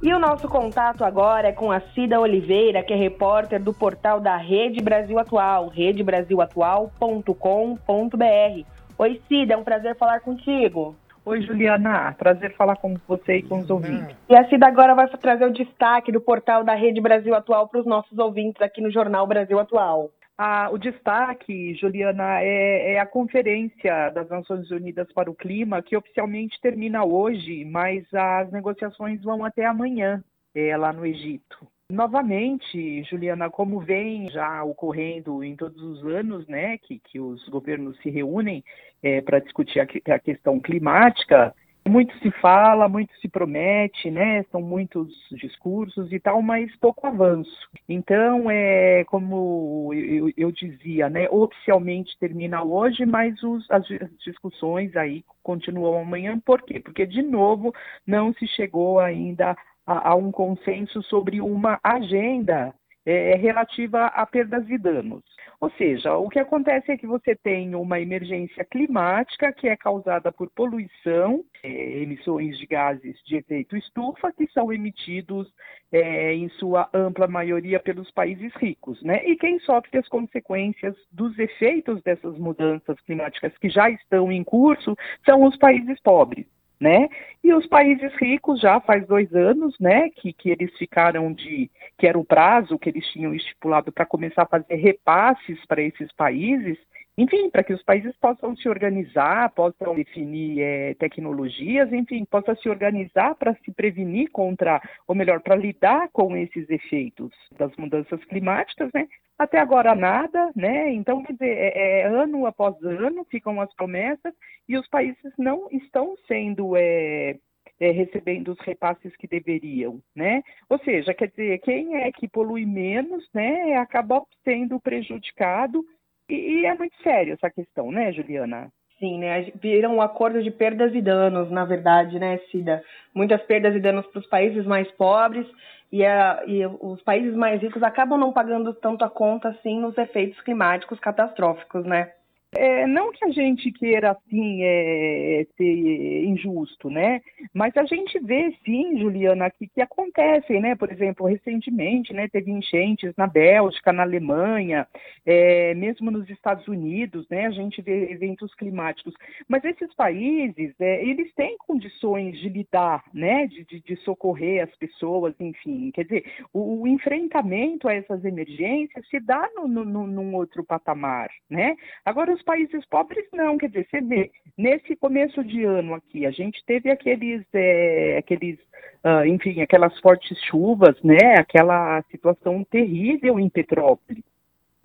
[0.01, 4.19] E o nosso contato agora é com a Cida Oliveira, que é repórter do portal
[4.19, 8.65] da Rede Brasil Atual, redebrasilatual.com.br.
[8.97, 10.95] Oi, Cida, é um prazer falar contigo.
[11.25, 12.13] Oi, Juliana.
[12.13, 14.15] Prazer falar com você e com os ouvintes.
[14.29, 17.79] E a Cida agora vai trazer o destaque do portal da Rede Brasil Atual para
[17.79, 20.11] os nossos ouvintes aqui no Jornal Brasil Atual.
[20.37, 25.97] Ah, o destaque, Juliana, é, é, a Conferência das Nações Unidas para o Clima, que
[25.97, 31.65] oficialmente termina hoje, mas as negociações vão até amanhã, é, lá no Egito.
[31.91, 37.97] Novamente, Juliana, como vem já ocorrendo em todos os anos, né, que, que os governos
[38.01, 38.63] se reúnem
[39.05, 41.53] é, para discutir a, a, questão climática,
[41.87, 47.69] muito se fala, muito se promete, né, são muitos discursos e tal, mas pouco avanço.
[47.87, 53.85] Então, é como eu, eu dizia, né, oficialmente termina hoje, mas os, as
[54.25, 56.39] discussões aí continuam amanhã.
[56.43, 56.79] Por quê?
[56.79, 57.71] Porque, de novo,
[58.07, 62.73] não se chegou ainda a, a um consenso sobre uma agenda
[63.05, 65.23] é, relativa a perdas e danos.
[65.59, 70.31] Ou seja, o que acontece é que você tem uma emergência climática que é causada
[70.31, 75.51] por poluição, é, emissões de gases de efeito estufa, que são emitidos
[75.91, 79.01] é, em sua ampla maioria pelos países ricos.
[79.01, 79.25] Né?
[79.25, 84.95] E quem sofre as consequências dos efeitos dessas mudanças climáticas que já estão em curso
[85.25, 86.45] são os países pobres
[86.79, 87.07] né?
[87.43, 92.07] E os países ricos já faz dois anos, né, que, que eles ficaram de, que
[92.07, 96.77] era o prazo que eles tinham estipulado para começar a fazer repasses para esses países,
[97.17, 102.67] enfim, para que os países possam se organizar, possam definir é, tecnologias, enfim, possam se
[102.67, 108.91] organizar para se prevenir contra, ou melhor, para lidar com esses efeitos das mudanças climáticas,
[108.93, 109.07] né?
[109.37, 110.91] Até agora nada, né?
[110.91, 114.33] Então, quer dizer, é, é, ano após ano ficam as promessas
[114.67, 117.37] e os países não estão sendo é,
[117.79, 120.41] é, recebendo os repasses que deveriam, né?
[120.69, 125.85] Ou seja, quer dizer, quem é que polui menos, né, acaba sendo prejudicado
[126.29, 128.69] e, e é muito sério essa questão, né, Juliana?
[128.99, 129.51] Sim, né?
[129.61, 132.81] Viram um acordo de perdas e danos, na verdade, né, Cida?
[133.13, 135.45] Muitas perdas e danos para os países mais pobres
[135.91, 139.97] e, a, e, os países mais ricos acabam não pagando tanto a conta assim nos
[139.97, 142.11] efeitos climáticos catastróficos, né?
[142.57, 147.21] É, não que a gente queira, assim, é, ser injusto, né?
[147.53, 150.73] Mas a gente vê, sim, Juliana, que, que acontecem, né?
[150.73, 154.87] Por exemplo, recentemente, né, teve enchentes na Bélgica, na Alemanha,
[155.25, 157.45] é, mesmo nos Estados Unidos, né?
[157.45, 159.13] A gente vê eventos climáticos.
[159.49, 163.47] Mas esses países, é, eles têm condições de lidar, né?
[163.47, 165.91] De, de, de, socorrer as pessoas, enfim.
[165.91, 171.29] Quer dizer, o, o enfrentamento a essas emergências se dá no, no, num outro patamar,
[171.49, 171.75] né?
[172.05, 176.31] Agora, os países pobres não, quer dizer, você vê, nesse começo de ano aqui, a
[176.31, 178.57] gente teve aqueles, é, aqueles
[179.05, 184.23] uh, enfim, aquelas fortes chuvas, né, aquela situação terrível em Petrópolis.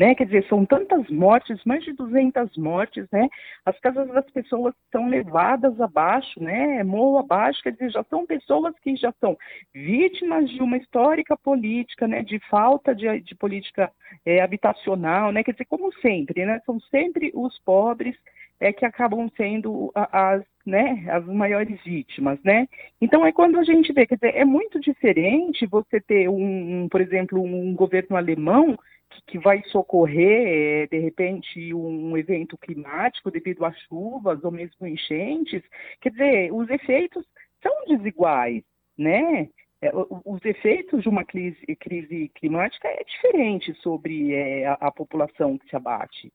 [0.01, 0.15] Né?
[0.15, 3.29] Quer dizer, são tantas mortes, mais de 200 mortes, né?
[3.67, 6.83] As casas das pessoas são levadas abaixo, né?
[6.83, 9.37] Morro abaixo, quer dizer, já são pessoas que já são
[9.75, 12.23] vítimas de uma histórica política, né?
[12.23, 13.93] De falta de, de política
[14.25, 15.45] é, habitacional, né?
[15.45, 16.63] Quer dizer, como sempre, né?
[16.65, 18.17] São sempre os pobres
[18.59, 22.67] é, que acabam sendo as né, as maiores vítimas, né?
[23.01, 27.01] Então é quando a gente vê, quer dizer, é muito diferente você ter um por
[27.01, 28.79] exemplo, um governo alemão
[29.27, 35.63] que, vai socorrer, é, de repente, um, evento climático devido a chuvas ou mesmo enchentes.
[36.01, 37.25] Quer dizer, os efeitos
[37.63, 38.63] são desiguais,
[38.97, 39.49] né?
[39.83, 45.57] É, os efeitos de uma crise, crise, climática é diferente sobre é, a, a, população
[45.57, 46.31] que se abate.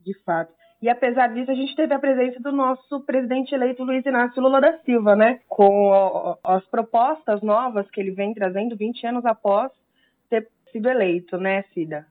[0.00, 0.52] De fato.
[0.80, 4.60] E apesar disso, a gente teve a presença do nosso presidente eleito Luiz Inácio Lula
[4.60, 5.40] da Silva, né?
[5.48, 9.72] Com as propostas novas que ele vem trazendo 20 anos após
[10.70, 12.06] sido eleito, né, Cida?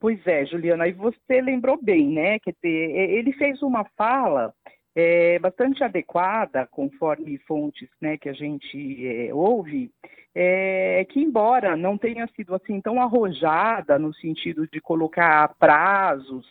[0.00, 2.38] Pois é, Juliana, e você lembrou bem, né?
[2.38, 4.54] Quer dizer, ele fez uma fala
[4.94, 9.90] é, bastante adequada, conforme fontes né, que a gente é, ouve,
[10.34, 16.46] é, que embora não tenha sido assim tão arrojada no sentido de colocar prazos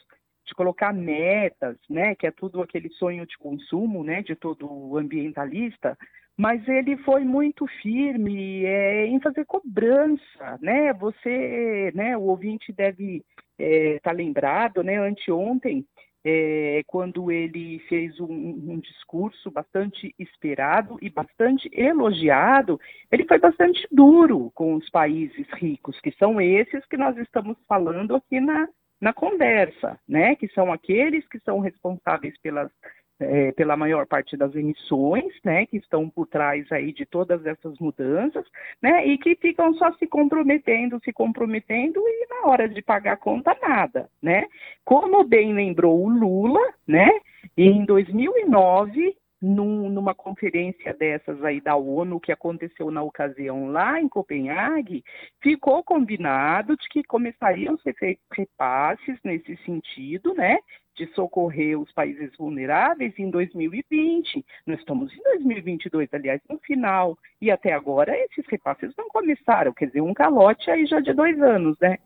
[0.45, 5.97] de colocar metas, né, que é tudo aquele sonho de consumo, né, de todo ambientalista,
[6.37, 10.91] mas ele foi muito firme é, em fazer cobrança, né?
[10.93, 13.23] Você, né, o ouvinte deve
[13.57, 14.97] estar é, tá lembrado, né?
[14.97, 15.85] Anteontem,
[16.25, 22.81] é, quando ele fez um, um, discurso bastante esperado e bastante elogiado,
[23.11, 28.15] ele foi bastante duro com os países ricos, que são esses que nós estamos falando
[28.15, 28.67] aqui na,
[28.99, 30.35] na conversa, né?
[30.35, 32.71] Que são aqueles que são responsáveis pelas
[33.19, 37.77] é, pela maior parte das emissões, né, que estão por trás aí de todas essas
[37.79, 38.45] mudanças,
[38.81, 43.17] né, e que ficam só se comprometendo, se comprometendo e na hora de pagar a
[43.17, 44.45] conta nada, né?
[44.83, 47.09] Como bem lembrou o Lula, né,
[47.57, 54.09] em 2009 num, numa conferência dessas aí da ONU, que aconteceu na ocasião lá em
[54.09, 55.03] Copenhague,
[55.41, 60.57] ficou combinado de que começariam a ser feitos repasses nesse sentido, né?
[60.95, 64.45] De socorrer os países vulneráveis em 2020.
[64.65, 67.17] Nós estamos em 2022, aliás, no final.
[67.41, 71.41] E até agora esses repasses não começaram, quer dizer, um calote aí já de dois
[71.41, 71.97] anos, né?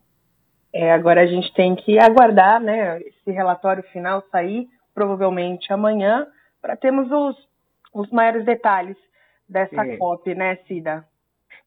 [0.72, 3.00] É, agora a gente tem que aguardar, né?
[3.00, 6.26] Esse relatório final sair, provavelmente amanhã
[6.60, 7.36] para termos os,
[7.94, 8.96] os maiores detalhes
[9.48, 9.96] dessa é.
[9.96, 11.04] COP, né, Cida?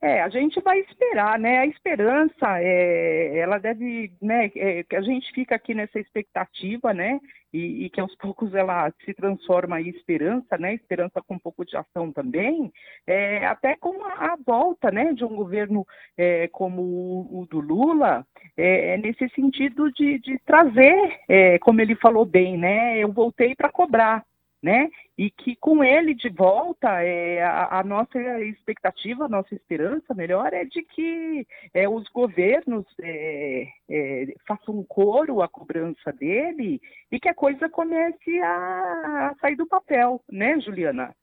[0.04, 1.60] É, a gente vai esperar, né?
[1.60, 4.52] A esperança, é, ela deve, né?
[4.54, 7.22] É, que a gente fica aqui nessa expectativa, né?
[7.54, 10.74] E, e, que aos poucos ela se transforma em esperança, né?
[10.74, 12.70] Esperança com um pouco de ação também,
[13.08, 15.14] é, até com a, a, volta, né?
[15.14, 15.88] De um governo
[16.18, 18.28] é, como o, o, do Lula,
[18.58, 23.00] é, é nesse sentido de, de trazer, é, como ele falou bem, né?
[23.00, 24.22] Eu voltei para cobrar
[24.64, 24.90] né?
[25.18, 30.54] E que com ele de volta, é, a, a, nossa expectativa, a nossa esperança, melhor,
[30.54, 36.80] é de que é, os governos é, é, façam um coro à cobrança dele
[37.12, 41.14] e que a coisa comece a, a sair do papel, né, Juliana?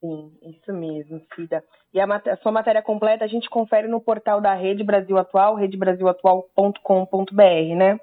[0.00, 1.62] Sim, isso mesmo, Cida.
[1.92, 5.54] E a, a, sua matéria completa a gente confere no portal da Rede Brasil Atual,
[5.54, 8.00] redebrasilatual.com.br, né?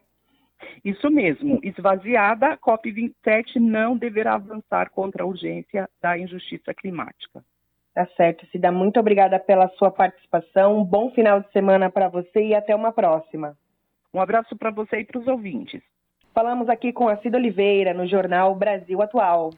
[0.84, 7.44] Isso mesmo, esvaziada, a COP27 não deverá avançar contra a urgência da injustiça climática.
[7.94, 8.72] Tá certo, Cida.
[8.72, 10.80] Muito obrigada pela sua participação.
[10.80, 13.58] Um bom final de semana para você e até uma próxima.
[14.14, 15.82] Um abraço para você e para os ouvintes.
[16.34, 19.52] Falamos aqui com a Cida Oliveira no jornal Brasil Atual.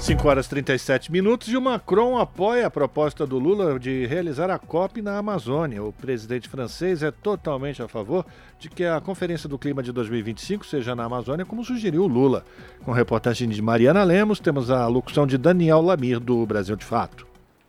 [0.00, 4.48] 5 horas e 37 minutos e o Macron apoia a proposta do Lula de realizar
[4.48, 5.84] a COP na Amazônia.
[5.84, 8.24] O presidente francês é totalmente a favor
[8.58, 12.44] de que a Conferência do Clima de 2025 seja na Amazônia, como sugeriu o Lula.
[12.82, 17.26] Com reportagem de Mariana Lemos, temos a locução de Daniel Lamir, do Brasil de Fato.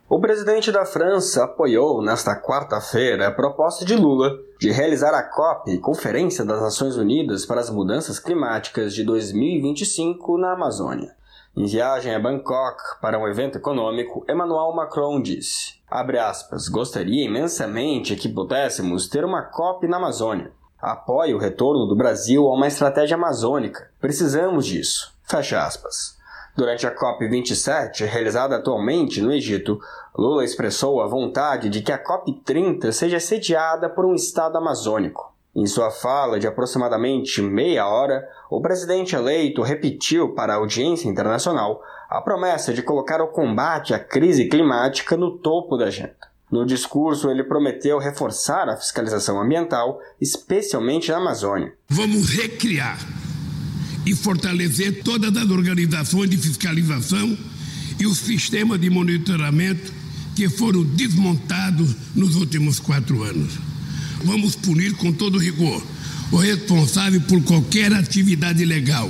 [0.08, 5.78] O presidente da França apoiou nesta quarta-feira a proposta de Lula de realizar a COP,
[5.78, 11.14] Conferência das Nações Unidas para as Mudanças Climáticas de 2025, na Amazônia.
[11.54, 18.26] Em viagem a Bangkok para um evento econômico, Emmanuel Macron disse: aspas, gostaria imensamente que
[18.26, 20.50] pudéssemos ter uma COP na Amazônia.
[20.80, 23.90] Apoie o retorno do Brasil a uma estratégia amazônica.
[24.00, 25.14] Precisamos disso.
[25.24, 26.16] Fecha aspas.
[26.56, 29.78] Durante a COP27, realizada atualmente no Egito,
[30.16, 35.31] Lula expressou a vontade de que a COP30 seja sediada por um Estado amazônico.
[35.54, 41.82] Em sua fala de aproximadamente meia hora, o presidente eleito repetiu para a audiência internacional
[42.08, 46.16] a promessa de colocar o combate à crise climática no topo da agenda.
[46.50, 51.74] No discurso, ele prometeu reforçar a fiscalização ambiental, especialmente na Amazônia.
[51.88, 52.98] Vamos recriar
[54.06, 57.36] e fortalecer todas as organizações de fiscalização
[58.00, 59.92] e o sistema de monitoramento
[60.34, 63.71] que foram desmontados nos últimos quatro anos
[64.24, 65.82] vamos punir com todo rigor
[66.32, 69.08] o responsável por qualquer atividade ilegal,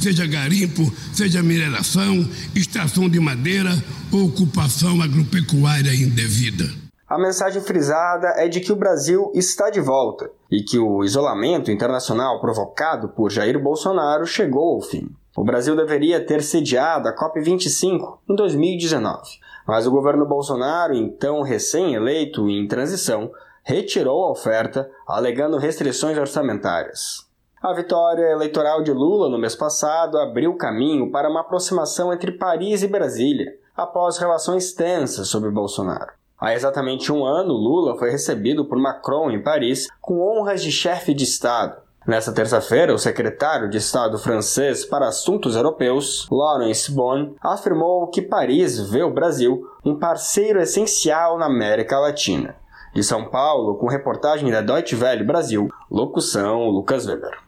[0.00, 3.70] seja garimpo, seja mineração, extração de madeira
[4.10, 6.64] ou ocupação agropecuária indevida.
[7.06, 11.70] A mensagem frisada é de que o Brasil está de volta e que o isolamento
[11.70, 15.10] internacional provocado por Jair Bolsonaro chegou ao fim.
[15.36, 19.20] O Brasil deveria ter sediado a COP25 em 2019,
[19.68, 23.30] mas o governo Bolsonaro, então recém-eleito e em transição,
[23.62, 27.26] retirou a oferta, alegando restrições orçamentárias.
[27.62, 32.82] A vitória eleitoral de Lula no mês passado abriu caminho para uma aproximação entre Paris
[32.82, 36.12] e Brasília, após relações tensas sobre Bolsonaro.
[36.40, 41.14] Há exatamente um ano, Lula foi recebido por Macron em Paris com honras de chefe
[41.14, 41.80] de Estado.
[42.04, 48.90] Nessa terça-feira, o secretário de Estado francês para Assuntos Europeus, Laurence Bon, afirmou que Paris
[48.90, 52.56] vê o Brasil um parceiro essencial na América Latina.
[52.94, 57.38] De São Paulo, com reportagem da Deutsche Welle Brasil, locução Lucas Weber.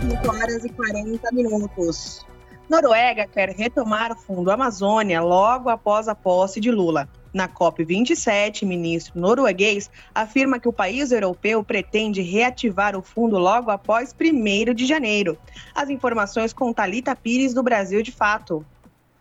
[0.00, 2.26] 5 horas e 40 minutos.
[2.68, 7.08] Noruega quer retomar o Fundo Amazônia logo após a posse de Lula.
[7.32, 13.70] Na COP27, o ministro norueguês afirma que o país europeu pretende reativar o fundo logo
[13.70, 15.38] após 1 de janeiro.
[15.72, 18.66] As informações com Talita Pires do Brasil de Fato.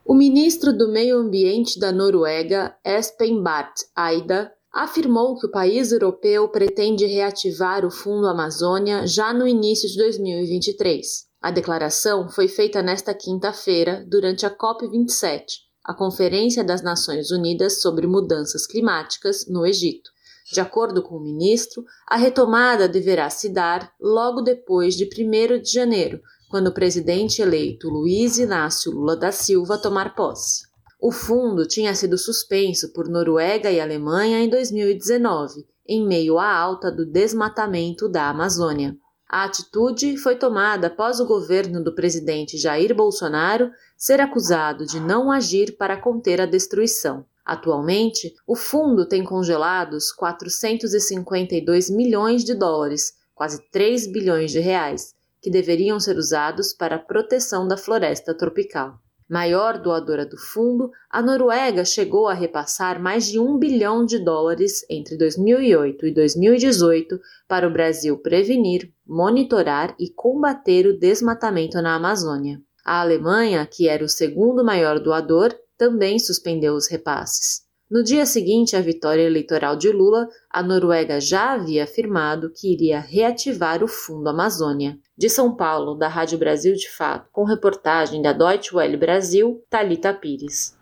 [0.08, 6.47] O ministro do Meio Ambiente da Noruega, Espen Barth Aida, afirmou que o país europeu
[6.47, 11.26] pretende reativar o Fundo Amazônia já no início de 2023.
[11.41, 15.45] A declaração foi feita nesta quinta-feira, durante a COP27,
[15.84, 20.12] a Conferência das Nações Unidas sobre Mudanças Climáticas, no Egito.
[20.53, 25.72] De acordo com o ministro, a retomada deverá se dar logo depois de 1 de
[25.72, 30.66] janeiro, quando o presidente eleito Luiz Inácio Lula da Silva tomar posse.
[31.00, 36.91] O fundo tinha sido suspenso por Noruega e Alemanha em 2019, em meio à alta
[36.91, 38.96] do desmatamento da Amazônia.
[39.28, 45.32] A atitude foi tomada após o governo do presidente Jair Bolsonaro ser acusado de não
[45.32, 47.26] agir para conter a destruição.
[47.43, 55.14] Atualmente, o fundo tem congelados 452 milhões de dólares, quase 3 bilhões de reais,
[55.46, 58.96] que deveriam ser usados para a proteção da floresta tropical.
[59.30, 64.84] Maior doadora do fundo, a Noruega chegou a repassar mais de um bilhão de dólares
[64.89, 72.60] entre 2008 e 2018 para o Brasil prevenir, monitorar e combater o desmatamento na Amazônia.
[72.84, 77.64] A Alemanha, que era o segundo maior doador, também suspendeu os repasses.
[77.88, 83.00] No dia seguinte à vitória eleitoral de Lula, a Noruega já havia afirmado que iria
[83.00, 84.98] reativar o Fundo Amazônia.
[85.16, 90.12] De São Paulo, da Rádio Brasil de Fato, com reportagem da Deutsche Welle Brasil, Talita
[90.16, 90.76] Pires.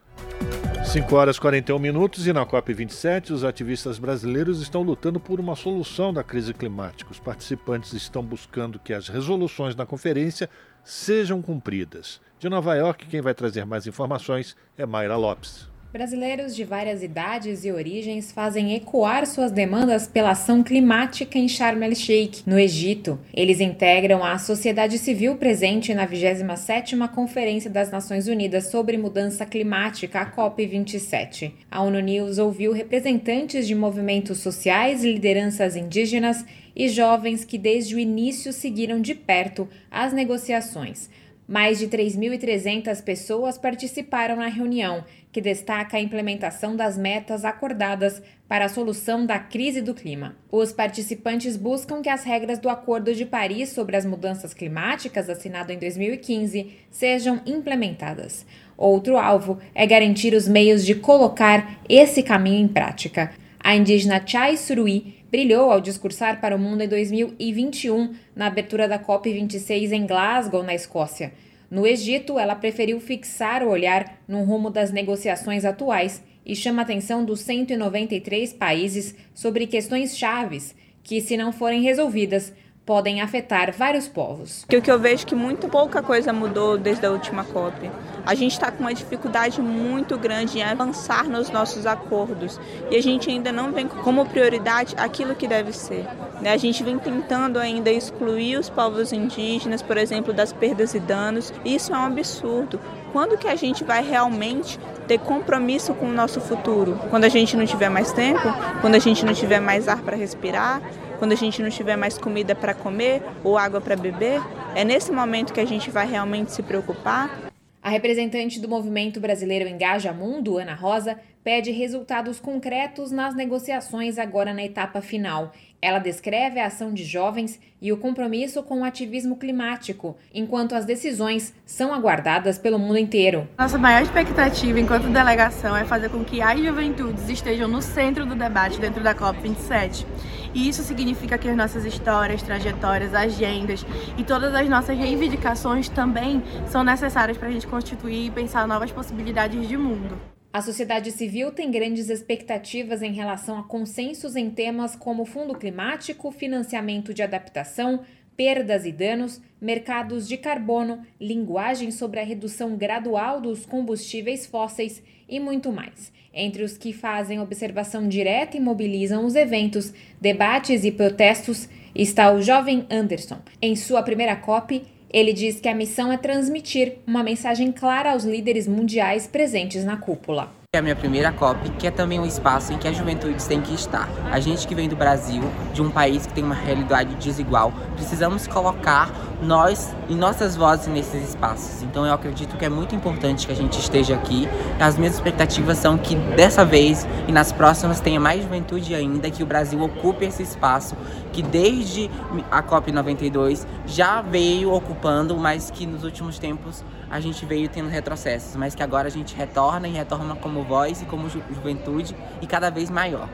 [0.86, 5.58] 5 horas e 41 minutos e na COP27 os ativistas brasileiros estão lutando por uma
[5.58, 7.12] solução da crise climática.
[7.12, 10.50] Os participantes estão buscando que as resoluções da conferência
[10.86, 12.22] sejam cumpridas.
[12.40, 15.73] De Nova York, quem vai trazer mais informações é Mayra Lopes.
[15.94, 21.84] Brasileiros de várias idades e origens fazem ecoar suas demandas pela ação climática em Sharm
[21.84, 23.20] el-Sheikh, no Egito.
[23.32, 30.22] Eles integram a sociedade civil presente na 27ª Conferência das Nações Unidas sobre Mudança Climática,
[30.22, 31.52] a COP27.
[31.70, 36.44] A ONU News ouviu representantes de movimentos sociais, lideranças indígenas
[36.76, 41.08] e jovens que desde o início seguiram de perto as negociações.
[41.46, 45.04] Mais de 3.300 pessoas participaram na reunião,
[45.34, 50.36] que destaca a implementação das metas acordadas para a solução da crise do clima.
[50.52, 55.72] Os participantes buscam que as regras do Acordo de Paris sobre as mudanças climáticas, assinado
[55.72, 58.46] em 2015, sejam implementadas.
[58.78, 63.32] Outro alvo é garantir os meios de colocar esse caminho em prática.
[63.60, 69.00] A indígena Chai Surui brilhou ao discursar para o mundo em 2021, na abertura da
[69.00, 71.34] COP26 em Glasgow, na Escócia.
[71.74, 76.86] No Egito, ela preferiu fixar o olhar no rumo das negociações atuais e chama a
[76.86, 82.54] atenção dos 193 países sobre questões chaves que, se não forem resolvidas,
[82.86, 84.64] podem afetar vários povos.
[84.64, 87.90] O que eu vejo que muito pouca coisa mudou desde a última COP.
[88.26, 92.60] A gente está com uma dificuldade muito grande em avançar nos nossos acordos
[92.92, 96.06] e a gente ainda não vem como prioridade aquilo que deve ser.
[96.42, 96.52] Né?
[96.52, 101.54] A gente vem tentando ainda excluir os povos indígenas, por exemplo, das perdas e danos.
[101.64, 102.80] Isso é um absurdo.
[103.14, 107.00] Quando que a gente vai realmente ter compromisso com o nosso futuro?
[107.10, 108.42] Quando a gente não tiver mais tempo?
[108.82, 110.82] Quando a gente não tiver mais ar para respirar?
[111.24, 114.42] Quando a gente não tiver mais comida para comer ou água para beber,
[114.76, 117.50] é nesse momento que a gente vai realmente se preocupar.
[117.82, 124.54] A representante do movimento brasileiro Engaja Mundo, Ana Rosa, pede resultados concretos nas negociações agora
[124.54, 125.54] na etapa final.
[125.82, 130.84] Ela descreve a ação de jovens e o compromisso com o ativismo climático, enquanto as
[130.86, 133.48] decisões são aguardadas pelo mundo inteiro.
[133.58, 138.36] Nossa maior expectativa enquanto delegação é fazer com que as juventudes estejam no centro do
[138.36, 140.06] debate dentro da COP27.
[140.54, 143.86] E isso significa que as nossas histórias, trajetórias, agendas
[144.18, 148.92] e todas as nossas reivindicações também são necessárias para a gente constituir e pensar novas
[148.92, 150.34] possibilidades de mundo.
[150.54, 156.32] A sociedade civil tem grandes expectativas em relação a consensos em temas como fundo climático,
[156.32, 158.02] financiamento de adaptação,
[158.36, 165.40] perdas e danos, mercados de carbono, linguagem sobre a redução gradual dos combustíveis fósseis e
[165.40, 166.12] muito mais.
[166.34, 172.42] Entre os que fazem observação direta e mobilizam os eventos, debates e protestos está o
[172.42, 173.38] jovem Anderson.
[173.62, 178.24] Em sua primeira COP, ele diz que a missão é transmitir uma mensagem clara aos
[178.24, 180.63] líderes mundiais presentes na cúpula.
[180.76, 183.62] É a minha primeira COP, que é também um espaço em que as juventudes têm
[183.62, 184.10] que estar.
[184.32, 188.48] A gente que vem do Brasil, de um país que tem uma realidade desigual, precisamos
[188.48, 191.84] colocar nós e nossas vozes nesses espaços.
[191.84, 194.50] Então eu acredito que é muito importante que a gente esteja aqui.
[194.80, 199.44] As minhas expectativas são que dessa vez e nas próximas tenha mais juventude ainda, que
[199.44, 200.96] o Brasil ocupe esse espaço
[201.32, 202.10] que desde
[202.50, 206.84] a COP 92 já veio ocupando, mas que nos últimos tempos
[207.14, 211.04] a gente veio tendo retrocessos, mas que agora a gente retorna e retorna como voz
[211.04, 213.30] e como ju juventude e cada vez maior.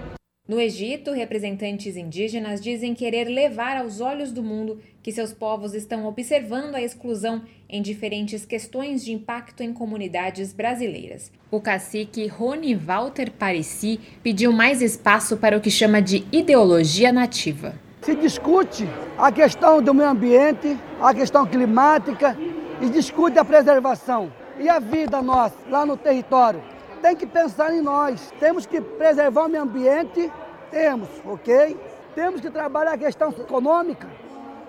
[0.45, 6.05] No Egito, representantes indígenas dizem querer levar aos olhos do mundo que seus povos estão
[6.05, 11.31] observando a exclusão em diferentes questões de impacto em comunidades brasileiras.
[11.49, 17.75] O cacique Rony Walter Parisi pediu mais espaço para o que chama de ideologia nativa.
[18.01, 18.85] Se discute
[19.17, 22.35] a questão do meio ambiente, a questão climática,
[22.81, 26.61] e discute a preservação e a vida nossa lá no território.
[27.01, 28.31] Tem que pensar em nós.
[28.39, 30.31] Temos que preservar o meio ambiente,
[30.69, 31.77] temos, ok?
[32.13, 34.07] Temos que trabalhar a questão econômica,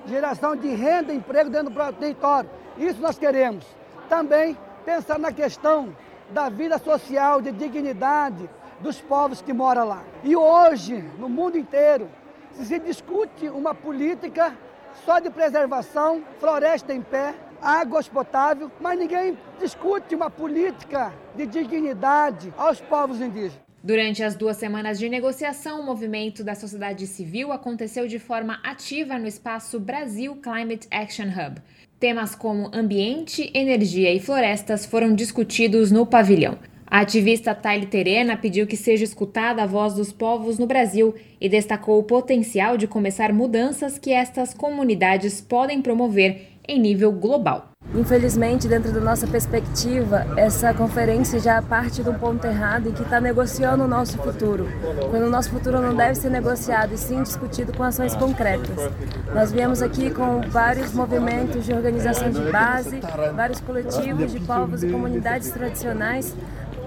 [0.07, 2.49] geração de renda e emprego dentro do território.
[2.79, 3.65] Isso nós queremos.
[4.09, 5.95] Também pensar na questão
[6.31, 8.49] da vida social, de dignidade
[8.81, 10.03] dos povos que moram lá.
[10.23, 12.09] E hoje, no mundo inteiro,
[12.55, 14.57] se discute uma política
[15.05, 22.53] só de preservação, floresta em pé, águas potáveis, mas ninguém discute uma política de dignidade
[22.57, 23.71] aos povos indígenas.
[23.83, 29.19] Durante as duas semanas de negociação, o movimento da sociedade civil aconteceu de forma ativa
[29.19, 31.63] no espaço Brasil Climate Action Hub.
[31.99, 36.59] Temas como ambiente, energia e florestas foram discutidos no pavilhão.
[36.87, 41.49] A ativista Taile Terena pediu que seja escutada a voz dos povos no Brasil e
[41.49, 47.71] destacou o potencial de começar mudanças que estas comunidades podem promover em nível global.
[47.95, 53.03] Infelizmente, dentro da nossa perspectiva, essa conferência já parte de um ponto errado em que
[53.03, 54.69] está negociando o nosso futuro,
[55.11, 58.91] quando o nosso futuro não deve ser negociado e sim discutido com ações concretas.
[59.35, 63.01] Nós viemos aqui com vários movimentos de organização de base,
[63.35, 66.33] vários coletivos de povos e comunidades tradicionais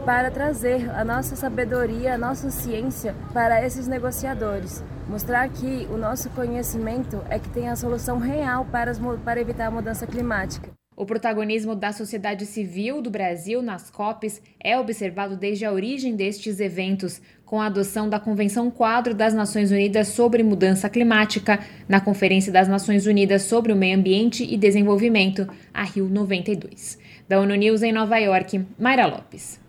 [0.05, 4.83] para trazer a nossa sabedoria, a nossa ciência para esses negociadores.
[5.07, 9.67] Mostrar que o nosso conhecimento é que tem a solução real para, as, para evitar
[9.67, 10.71] a mudança climática.
[10.95, 16.59] O protagonismo da sociedade civil do Brasil nas COPs é observado desde a origem destes
[16.59, 22.51] eventos, com a adoção da Convenção Quadro das Nações Unidas sobre Mudança Climática, na Conferência
[22.51, 26.99] das Nações Unidas sobre o Meio Ambiente e Desenvolvimento, a Rio 92.
[27.27, 29.62] Da ONU News em Nova York, Mayra Lopes.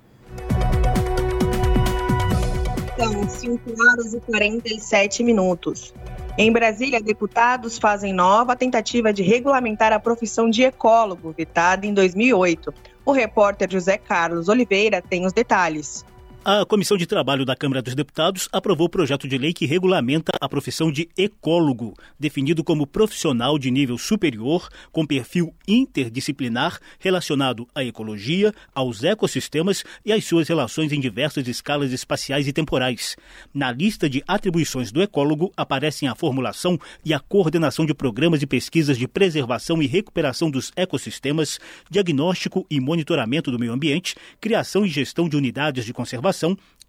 [2.96, 5.92] São 5 horas e 47 minutos.
[6.38, 12.72] Em Brasília, deputados fazem nova tentativa de regulamentar a profissão de ecólogo, vetada em 2008.
[13.04, 16.04] O repórter José Carlos Oliveira tem os detalhes.
[16.46, 20.30] A Comissão de Trabalho da Câmara dos Deputados aprovou o projeto de lei que regulamenta
[20.38, 27.82] a profissão de ecólogo, definido como profissional de nível superior com perfil interdisciplinar relacionado à
[27.82, 33.16] ecologia, aos ecossistemas e às suas relações em diversas escalas espaciais e temporais.
[33.54, 38.46] Na lista de atribuições do ecólogo aparecem a formulação e a coordenação de programas e
[38.46, 41.58] pesquisas de preservação e recuperação dos ecossistemas,
[41.90, 46.33] diagnóstico e monitoramento do meio ambiente, criação e gestão de unidades de conservação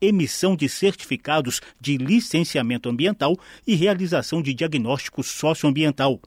[0.02, 6.20] emissão de certificados de licenciamento ambiental e realização de diagnóstico socioambiental.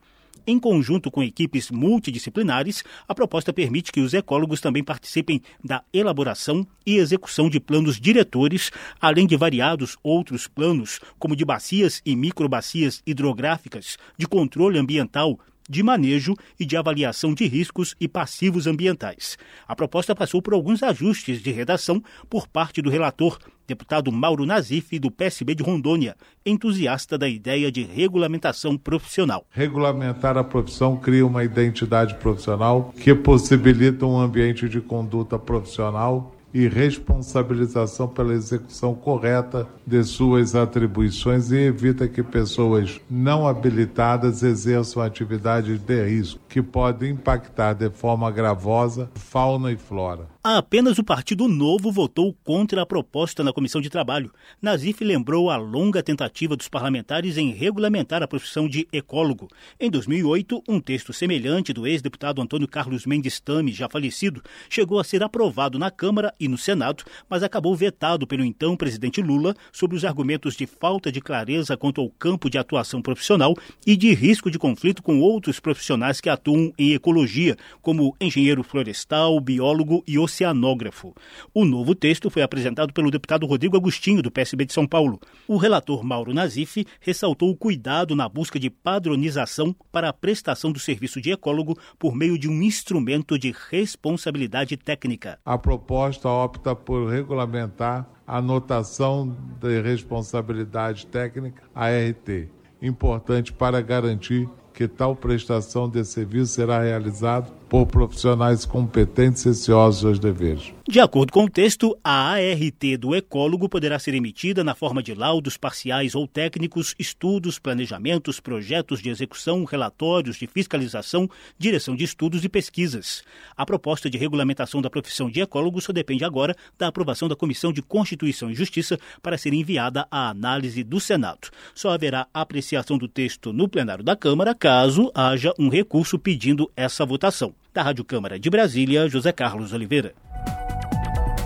[0.47, 6.67] Em conjunto com equipes multidisciplinares, a proposta permite que os ecólogos também participem da elaboração
[6.87, 13.03] e execução de planos diretores, além de variados outros planos, como de bacias e microbacias
[13.07, 15.39] hidrográficas, de controle ambiental,
[15.69, 19.37] de manejo e de avaliação de riscos e passivos ambientais.
[19.67, 24.99] A proposta passou por alguns ajustes de redação por parte do relator, deputado Mauro Nazif,
[24.99, 29.45] do PSB de Rondônia, entusiasta da ideia de regulamentação profissional.
[29.51, 36.67] Regulamentar a profissão cria uma identidade profissional que possibilita um ambiente de conduta profissional e
[36.67, 45.79] responsabilização pela execução correta de suas atribuições e evita que pessoas não habilitadas exerçam atividades
[45.79, 50.27] de risco que podem impactar de forma gravosa fauna e flora.
[50.43, 54.33] Apenas o Partido Novo votou contra a proposta na Comissão de Trabalho.
[54.63, 59.47] Nazif lembrou a longa tentativa dos parlamentares em regulamentar a profissão de ecólogo.
[59.79, 65.05] Em 2008, um texto semelhante do ex-deputado Antônio Carlos Mendes Tame, já falecido, chegou a
[65.05, 69.95] ser aprovado na Câmara e no Senado, mas acabou vetado pelo então presidente Lula sob
[69.95, 73.55] os argumentos de falta de clareza quanto ao campo de atuação profissional
[73.87, 76.48] e de risco de conflito com outros profissionais que atuam
[76.79, 81.15] em ecologia, como engenheiro florestal, biólogo e oceanógrafo oceanógrafo.
[81.55, 85.21] O novo texto foi apresentado pelo deputado Rodrigo Agostinho, do PSB de São Paulo.
[85.47, 90.79] O relator Mauro Nazif ressaltou o cuidado na busca de padronização para a prestação do
[90.79, 95.39] serviço de ecólogo por meio de um instrumento de responsabilidade técnica.
[95.45, 102.49] A proposta opta por regulamentar a notação de responsabilidade técnica, ART,
[102.83, 104.49] importante para garantir
[104.79, 110.73] que tal prestação de serviço será realizada por profissionais competentes e ciosos aos deveres.
[110.89, 115.15] De acordo com o texto, a ART do ecólogo poderá ser emitida na forma de
[115.15, 122.43] laudos parciais ou técnicos, estudos, planejamentos, projetos de execução, relatórios de fiscalização, direção de estudos
[122.43, 123.23] e pesquisas.
[123.55, 127.71] A proposta de regulamentação da profissão de ecólogo só depende agora da aprovação da Comissão
[127.71, 131.51] de Constituição e Justiça para ser enviada à análise do Senado.
[131.75, 137.05] Só haverá apreciação do texto no plenário da Câmara caso haja um recurso pedindo essa
[137.05, 137.58] votação.
[137.73, 140.15] Da Rádio Câmara de Brasília, José Carlos Oliveira.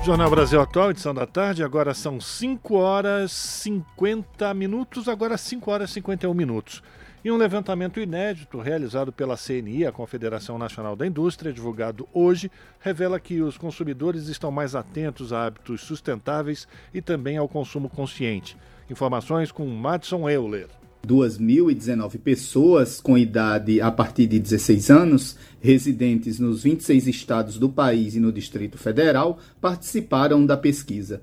[0.04, 5.90] Jornal Brasil Atual, edição da tarde, agora são 5 horas 50 minutos, agora 5 horas
[5.90, 6.82] e 51 minutos.
[7.24, 12.50] E um levantamento inédito realizado pela CNI, a Confederação Nacional da Indústria, divulgado hoje,
[12.80, 18.56] revela que os consumidores estão mais atentos a hábitos sustentáveis e também ao consumo consciente.
[18.90, 20.68] Informações com Madison Euler.
[21.06, 28.14] 2.019 pessoas com idade a partir de 16 anos, residentes nos 26 estados do país
[28.14, 31.20] e no Distrito Federal, participaram da pesquisa.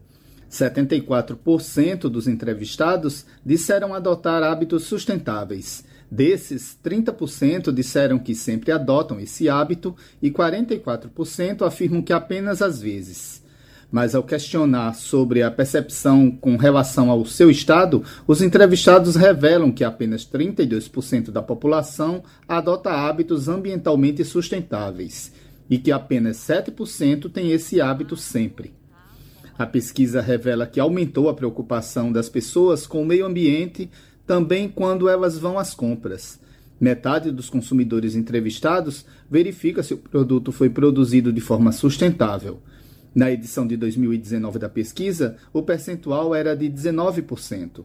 [0.52, 5.84] 74% dos entrevistados disseram adotar hábitos sustentáveis.
[6.12, 13.44] Desses, 30% disseram que sempre adotam esse hábito e 44% afirmam que apenas às vezes.
[13.92, 19.84] Mas ao questionar sobre a percepção com relação ao seu estado, os entrevistados revelam que
[19.84, 25.34] apenas 32% da população adota hábitos ambientalmente sustentáveis
[25.70, 28.74] e que apenas 7% tem esse hábito sempre.
[29.58, 33.90] A pesquisa revela que aumentou a preocupação das pessoas com o meio ambiente
[34.26, 36.40] também quando elas vão às compras.
[36.80, 42.62] Metade dos consumidores entrevistados verifica se o produto foi produzido de forma sustentável.
[43.14, 47.84] Na edição de 2019 da pesquisa, o percentual era de 19%.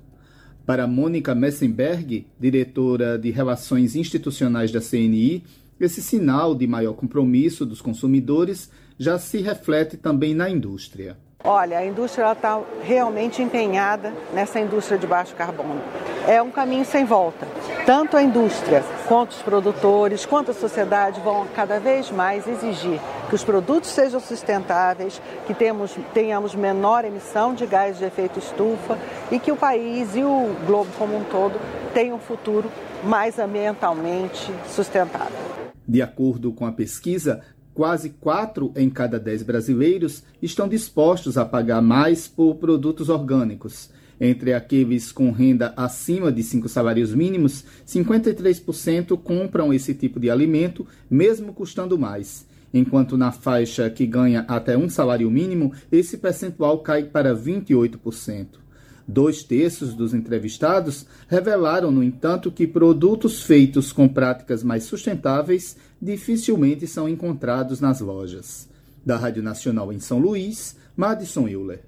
[0.66, 5.42] Para Mônica Messenberg, diretora de Relações Institucionais da CNI,
[5.80, 11.16] esse sinal de maior compromisso dos consumidores já se reflete também na indústria.
[11.46, 15.78] Olha, a indústria está realmente empenhada nessa indústria de baixo carbono.
[16.26, 17.46] É um caminho sem volta.
[17.84, 23.34] Tanto a indústria, quanto os produtores, quanto a sociedade vão cada vez mais exigir que
[23.34, 28.98] os produtos sejam sustentáveis, que temos, tenhamos menor emissão de gás de efeito estufa
[29.30, 31.60] e que o país e o globo como um todo
[31.92, 32.72] tenham um futuro
[33.02, 35.64] mais ambientalmente sustentável.
[35.86, 37.42] De acordo com a pesquisa,
[37.74, 43.90] quase 4 em cada 10 brasileiros estão dispostos a pagar mais por produtos orgânicos.
[44.20, 50.86] Entre aqueles com renda acima de 5 salários mínimos, 53% compram esse tipo de alimento,
[51.10, 52.46] mesmo custando mais.
[52.72, 58.63] Enquanto na faixa que ganha até um salário mínimo, esse percentual cai para 28%.
[59.06, 66.86] Dois terços dos entrevistados revelaram, no entanto, que produtos feitos com práticas mais sustentáveis dificilmente
[66.86, 68.68] são encontrados nas lojas.
[69.04, 71.84] Da Rádio Nacional em São Luís, Madison Euler.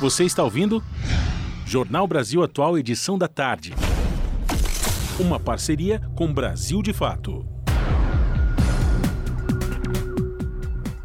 [0.00, 0.82] Você está ouvindo?
[1.64, 3.72] Jornal Brasil Atual, edição da tarde.
[5.20, 7.46] Uma parceria com Brasil de Fato.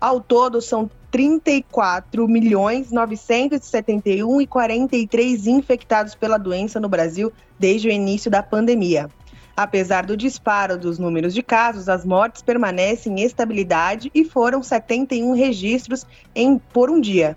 [0.00, 8.30] Ao todo, são 34 milhões 971 43 infectados pela doença no Brasil desde o início
[8.30, 9.10] da pandemia.
[9.62, 15.34] Apesar do disparo dos números de casos, as mortes permanecem em estabilidade e foram 71
[15.34, 17.36] registros em, por um dia.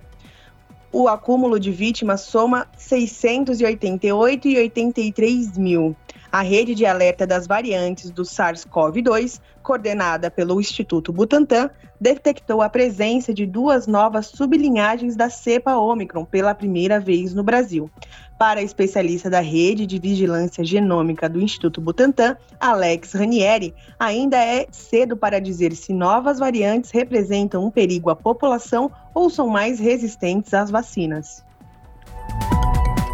[0.89, 5.93] O acúmulo de vítimas soma 688 e 83 mil.
[6.32, 11.69] A rede de alerta das variantes do SARS-CoV-2, coordenada pelo Instituto Butantan,
[12.04, 17.89] detectou a presença de duas novas sublinhagens da cepa Omicron pela primeira vez no Brasil.
[18.38, 24.68] Para a especialista da Rede de Vigilância Genômica do Instituto Butantan, Alex Ranieri, ainda é
[24.70, 30.54] cedo para dizer se novas variantes representam um perigo à população ou são mais resistentes
[30.54, 31.41] às vacinas.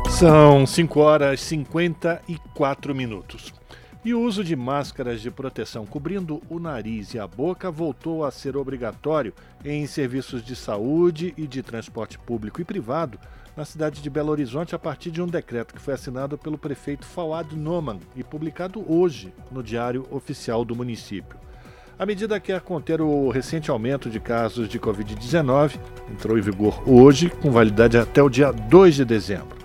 [0.09, 3.58] São 5 horas e 54 minutos.
[4.03, 8.31] E o uso de máscaras de proteção cobrindo o nariz e a boca voltou a
[8.31, 9.33] ser obrigatório
[9.63, 13.19] em serviços de saúde e de transporte público e privado
[13.57, 17.05] na cidade de Belo Horizonte a partir de um decreto que foi assinado pelo prefeito
[17.05, 21.37] Fawad Noman e publicado hoje no Diário Oficial do município.
[21.99, 25.77] A medida quer conter o recente aumento de casos de Covid-19,
[26.09, 29.58] entrou em vigor hoje, com validade até o dia 2 de dezembro.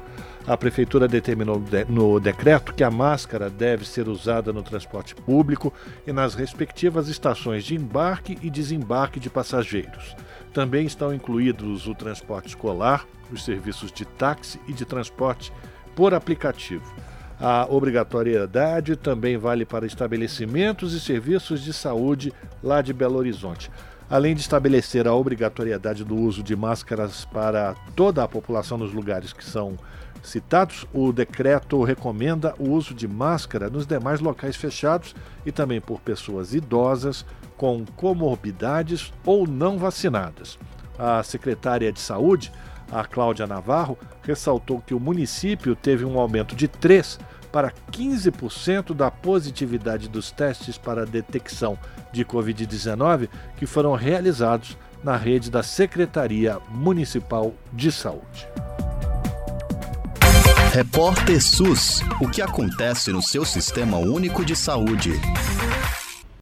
[0.47, 5.73] A Prefeitura determinou no decreto que a máscara deve ser usada no transporte público
[6.07, 10.15] e nas respectivas estações de embarque e desembarque de passageiros.
[10.53, 15.51] Também estão incluídos o transporte escolar, os serviços de táxi e de transporte
[15.97, 16.95] por aplicativo.
[17.41, 23.71] A obrigatoriedade também vale para estabelecimentos e serviços de saúde lá de Belo Horizonte.
[24.11, 29.33] Além de estabelecer a obrigatoriedade do uso de máscaras para toda a população nos lugares
[29.33, 29.79] que são
[30.25, 35.15] citados, o decreto recomenda o uso de máscara nos demais locais fechados
[35.45, 37.25] e também por pessoas idosas
[37.57, 40.59] com comorbidades ou não vacinadas.
[40.99, 42.53] A secretária de Saúde,
[42.91, 47.19] a Cláudia Navarro, ressaltou que o município teve um aumento de 3
[47.53, 51.79] para 15% da positividade dos testes para detecção
[52.13, 58.49] de Covid-19 que foram realizados na rede da Secretaria Municipal de Saúde.
[60.75, 65.13] Repórter SUS: O que acontece no seu sistema único de saúde?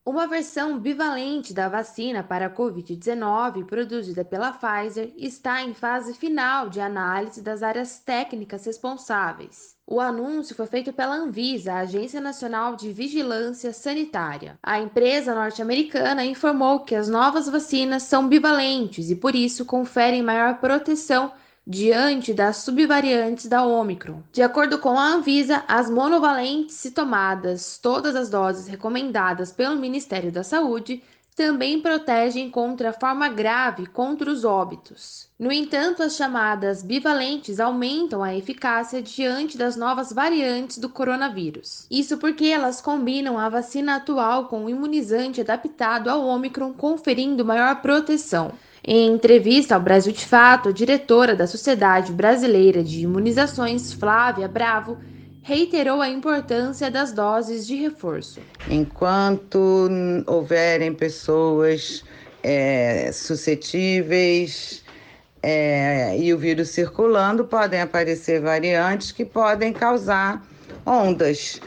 [0.06, 6.70] Uma versão bivalente da vacina para a Covid-19, produzida pela Pfizer, está em fase final
[6.70, 9.76] de análise das áreas técnicas responsáveis.
[9.86, 14.58] O anúncio foi feito pela Anvisa, a Agência Nacional de Vigilância Sanitária.
[14.62, 20.58] A empresa norte-americana informou que as novas vacinas são bivalentes e, por isso, conferem maior
[20.58, 21.32] proteção
[21.66, 24.22] diante das subvariantes da Omicron.
[24.32, 30.32] De acordo com a Anvisa, as monovalentes, se tomadas todas as doses recomendadas pelo Ministério
[30.32, 31.02] da Saúde,
[31.34, 35.28] também protegem contra a forma grave contra os óbitos.
[35.38, 41.86] No entanto, as chamadas bivalentes aumentam a eficácia diante das novas variantes do coronavírus.
[41.90, 47.80] Isso porque elas combinam a vacina atual com o imunizante adaptado ao Omicron, conferindo maior
[47.80, 48.52] proteção.
[48.84, 54.98] Em entrevista ao Brasil de Fato, a diretora da Sociedade Brasileira de Imunizações, Flávia Bravo,
[55.40, 58.40] reiterou a importância das doses de reforço.
[58.68, 59.88] Enquanto
[60.26, 62.04] houverem pessoas
[62.42, 64.82] é, suscetíveis
[65.40, 70.44] é, e o vírus circulando, podem aparecer variantes que podem causar
[70.84, 71.60] ondas.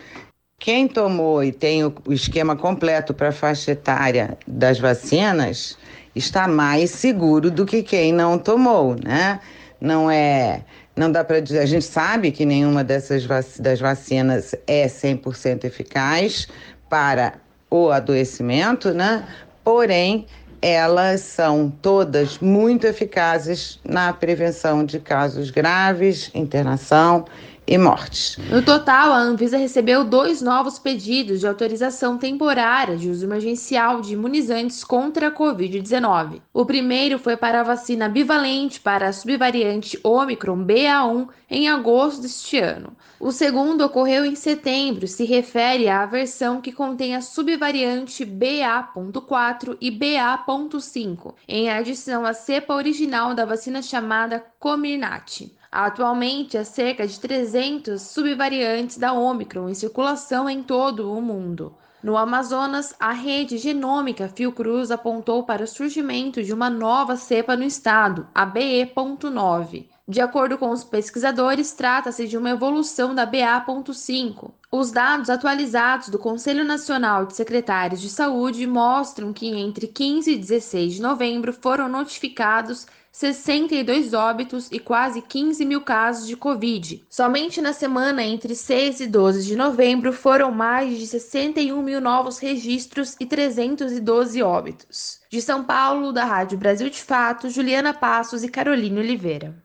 [0.60, 5.78] Quem tomou e tem o esquema completo para a faixa etária das vacinas
[6.16, 9.40] está mais seguro do que quem não tomou, né?
[9.80, 10.64] Não é,
[10.96, 15.66] não dá para dizer, a gente sabe que nenhuma dessas vac das vacinas é 100%
[15.66, 16.48] eficaz
[16.90, 17.34] para
[17.70, 19.28] o adoecimento, né?
[19.64, 20.26] Porém,
[20.62, 27.26] elas são todas muito eficazes na prevenção de casos graves, internação
[27.68, 28.38] e mortes.
[28.50, 34.14] No total, a Anvisa recebeu dois novos pedidos de autorização temporária de uso emergencial de
[34.14, 36.42] imunizantes contra a Covid-19.
[36.54, 42.58] O primeiro foi para a vacina bivalente para a subvariante Omicron BA1 em agosto deste
[42.60, 42.96] ano.
[43.20, 49.90] O segundo ocorreu em setembro, se refere à versão que contém a subvariante BA.4 e
[49.90, 55.56] BA.5, em adição à cepa original da vacina chamada Comirnaty.
[55.72, 61.76] Atualmente, há cerca de 300 subvariantes da Omicron em circulação em todo o mundo.
[62.06, 67.64] No Amazonas, a rede genômica Fiocruz apontou para o surgimento de uma nova cepa no
[67.64, 69.88] estado, a BE.9.
[70.08, 74.52] De acordo com os pesquisadores, trata-se de uma evolução da BA.5.
[74.72, 80.38] Os dados atualizados do Conselho Nacional de Secretários de Saúde mostram que entre 15 e
[80.38, 82.86] 16 de novembro foram notificados
[83.16, 87.06] 62 óbitos e quase 15 mil casos de Covid.
[87.10, 92.40] Somente na semana entre 6 e 12 de novembro foram mais de 61 mil novos
[92.40, 95.22] registros e 312 óbitos.
[95.30, 99.65] De São Paulo, da Rádio Brasil de Fato, Juliana Passos e Carolina Oliveira.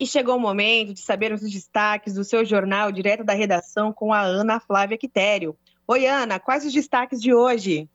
[0.00, 4.12] E chegou o momento de saber os destaques do seu jornal direto da redação com
[4.12, 5.56] a Ana Flávia Quitério.
[5.88, 7.88] Oi, Ana, quais os destaques de hoje?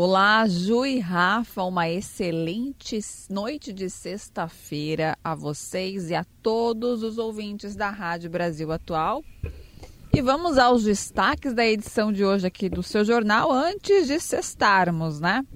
[0.00, 7.18] Olá, Ju e Rafa, uma excelente noite de sexta-feira a vocês e a todos os
[7.18, 9.24] ouvintes da Rádio Brasil Atual.
[10.18, 15.20] E vamos aos destaques da edição de hoje aqui do seu jornal antes de sextarmos,
[15.20, 15.46] né?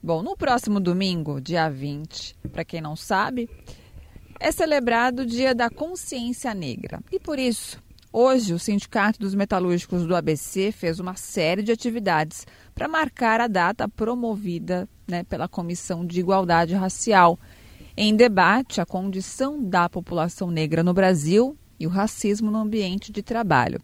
[0.00, 3.50] Bom, no próximo domingo, dia 20, para quem não sabe,
[4.38, 7.00] é celebrado o Dia da Consciência Negra.
[7.10, 12.46] E por isso, hoje, o Sindicato dos Metalúrgicos do ABC fez uma série de atividades
[12.72, 17.36] para marcar a data promovida né, pela Comissão de Igualdade Racial.
[17.96, 23.20] Em debate, a condição da população negra no Brasil e o racismo no ambiente de
[23.20, 23.82] trabalho.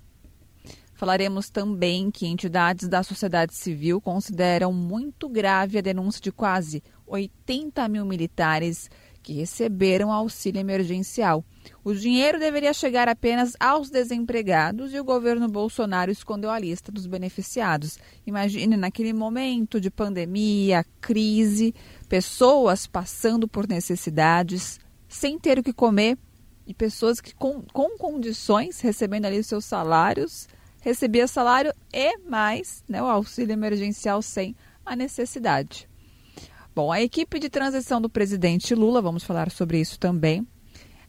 [1.01, 7.89] Falaremos também que entidades da sociedade civil consideram muito grave a denúncia de quase 80
[7.89, 8.91] mil militares
[9.23, 11.43] que receberam auxílio emergencial.
[11.83, 17.07] O dinheiro deveria chegar apenas aos desempregados e o governo Bolsonaro escondeu a lista dos
[17.07, 17.99] beneficiados.
[18.27, 21.75] Imagine naquele momento de pandemia, crise,
[22.11, 24.79] pessoas passando por necessidades,
[25.09, 26.19] sem ter o que comer
[26.67, 30.47] e pessoas que com, com condições, recebendo ali os seus salários,
[30.81, 34.55] recebia salário e mais né, o auxílio emergencial sem
[34.85, 35.89] a necessidade.
[36.75, 40.47] Bom, a equipe de transição do presidente Lula, vamos falar sobre isso também,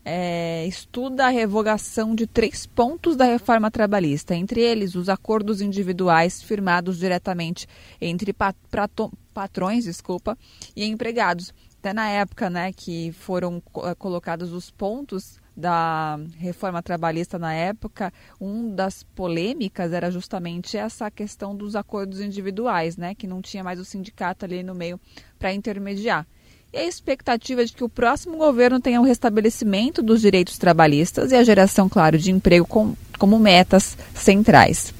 [0.03, 6.41] é, estuda a revogação de três pontos da reforma trabalhista, entre eles os acordos individuais
[6.41, 7.67] firmados diretamente
[7.99, 8.33] entre
[9.33, 10.37] patrões desculpa,
[10.75, 11.53] e empregados.
[11.79, 13.61] Até na época né, que foram
[13.97, 21.55] colocados os pontos da reforma trabalhista na época, uma das polêmicas era justamente essa questão
[21.55, 24.99] dos acordos individuais, né, que não tinha mais o sindicato ali no meio
[25.37, 26.25] para intermediar.
[26.73, 31.35] E a expectativa de que o próximo governo tenha o restabelecimento dos direitos trabalhistas e
[31.35, 34.93] a geração, claro, de emprego com, como metas centrais.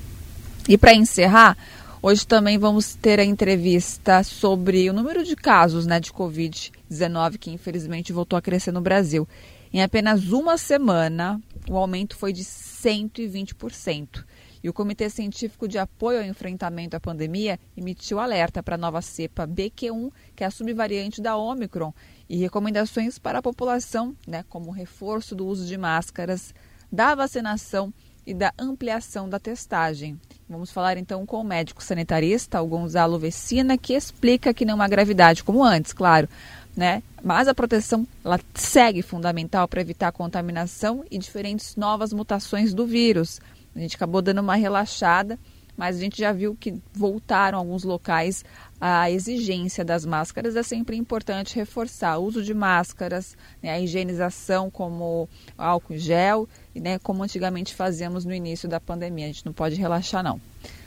[0.67, 1.57] E para encerrar,
[2.01, 7.51] hoje também vamos ter a entrevista sobre o número de casos né, de Covid-19 que
[7.51, 9.27] infelizmente voltou a crescer no Brasil.
[9.73, 14.25] Em apenas uma semana, o aumento foi de 120%.
[14.61, 19.01] E o Comitê Científico de Apoio ao Enfrentamento à Pandemia emitiu alerta para a nova
[19.01, 21.93] cepa BQ1, que é a subvariante da Omicron,
[22.29, 26.53] e recomendações para a população, né, como reforço do uso de máscaras,
[26.91, 27.93] da vacinação
[28.27, 30.19] e da ampliação da testagem.
[30.47, 34.87] Vamos falar então com o médico sanitarista, o Gonzalo Vecina, que explica que não há
[34.87, 36.27] gravidade como antes, claro,
[36.75, 37.03] né?
[37.23, 42.85] Mas a proteção ela segue fundamental para evitar a contaminação e diferentes novas mutações do
[42.85, 43.39] vírus.
[43.75, 45.37] A gente acabou dando uma relaxada,
[45.77, 48.43] mas a gente já viu que voltaram alguns locais
[48.79, 50.55] a exigência das máscaras.
[50.55, 56.99] É sempre importante reforçar o uso de máscaras, né, a higienização como álcool gel, né,
[56.99, 59.25] como antigamente fazíamos no início da pandemia.
[59.25, 60.41] A gente não pode relaxar não.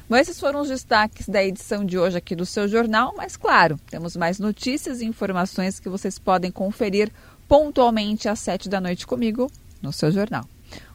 [0.09, 3.81] Bom, esses foram os destaques da edição de hoje aqui do seu jornal, mas claro,
[3.89, 7.11] temos mais notícias e informações que vocês podem conferir
[7.49, 9.51] pontualmente às sete da noite comigo
[9.81, 10.45] no seu jornal.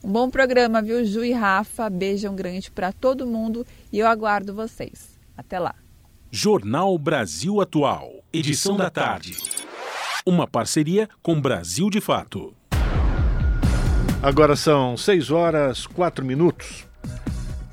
[0.03, 1.89] Um bom programa, viu, Ju e Rafa?
[1.89, 5.18] Beijão grande para todo mundo e eu aguardo vocês.
[5.36, 5.74] Até lá.
[6.30, 9.36] Jornal Brasil Atual, edição da tarde.
[10.24, 12.53] Uma parceria com Brasil de Fato.
[14.22, 16.89] Agora são 6 horas 4 minutos.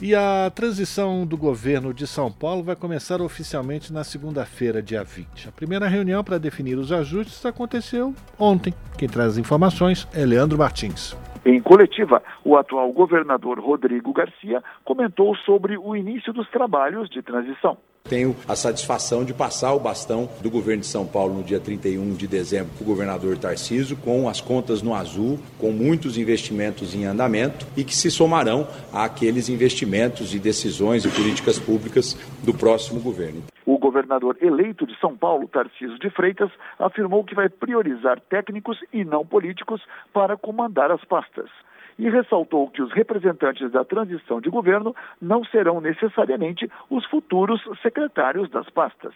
[0.00, 5.48] E a transição do governo de São Paulo vai começar oficialmente na segunda-feira, dia 20.
[5.48, 8.74] A primeira reunião para definir os ajustes aconteceu ontem.
[8.98, 11.16] Quem traz as informações é Leandro Martins.
[11.46, 17.78] Em coletiva, o atual governador Rodrigo Garcia comentou sobre o início dos trabalhos de transição.
[18.02, 22.14] Tenho a satisfação de passar o bastão do governo de São Paulo no dia 31
[22.14, 27.04] de dezembro para o governador Tarciso, com as contas no azul, com muitos investimentos em
[27.04, 33.44] andamento e que se somarão àqueles investimentos e decisões e políticas públicas do próximo governo.
[33.66, 39.04] O governador eleito de São Paulo, Tarciso de Freitas, afirmou que vai priorizar técnicos e
[39.04, 41.50] não políticos para comandar as pastas
[41.98, 48.50] e ressaltou que os representantes da transição de governo não serão necessariamente os futuros secretários
[48.50, 49.14] das pastas.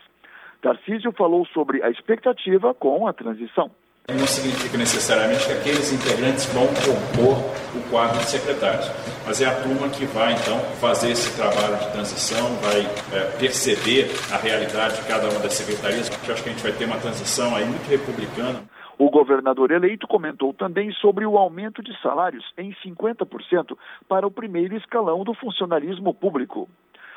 [0.62, 3.70] Tarcísio falou sobre a expectativa com a transição.
[4.18, 7.38] Não significa necessariamente que aqueles integrantes vão compor
[7.74, 8.90] o quadro de secretários,
[9.24, 12.80] mas é a turma que vai então fazer esse trabalho de transição, vai
[13.12, 16.10] é, perceber a realidade de cada uma das secretarias.
[16.26, 18.62] Eu acho que a gente vai ter uma transição aí muito republicana.
[18.98, 23.76] O governador eleito comentou também sobre o aumento de salários em 50%
[24.08, 26.68] para o primeiro escalão do funcionalismo público.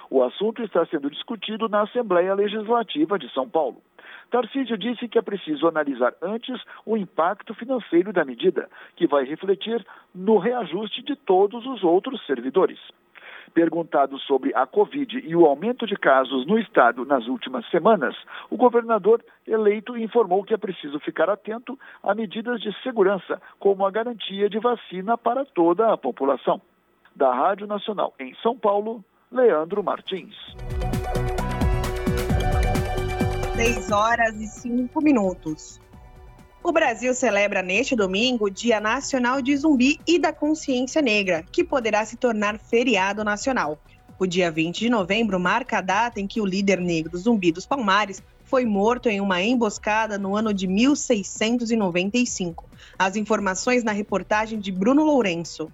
[0.10, 3.82] O assunto está sendo discutido na Assembleia Legislativa de São Paulo.
[4.34, 9.86] Tarcísio disse que é preciso analisar antes o impacto financeiro da medida, que vai refletir
[10.12, 12.80] no reajuste de todos os outros servidores.
[13.54, 18.16] Perguntado sobre a Covid e o aumento de casos no estado nas últimas semanas,
[18.50, 23.92] o governador eleito informou que é preciso ficar atento a medidas de segurança, como a
[23.92, 26.60] garantia de vacina para toda a população.
[27.16, 30.36] Da Rádio Nacional em São Paulo, Leandro Martins.
[33.56, 35.80] 6 horas e 5 minutos.
[36.64, 41.64] O Brasil celebra neste domingo o Dia Nacional de Zumbi e da Consciência Negra, que
[41.64, 43.78] poderá se tornar feriado nacional.
[44.18, 47.68] O dia 20 de novembro marca a data em que o líder negro Zumbi dos
[47.68, 52.68] Palmares foi morto em uma emboscada no ano de 1695.
[52.98, 55.72] As informações na reportagem de Bruno Lourenço.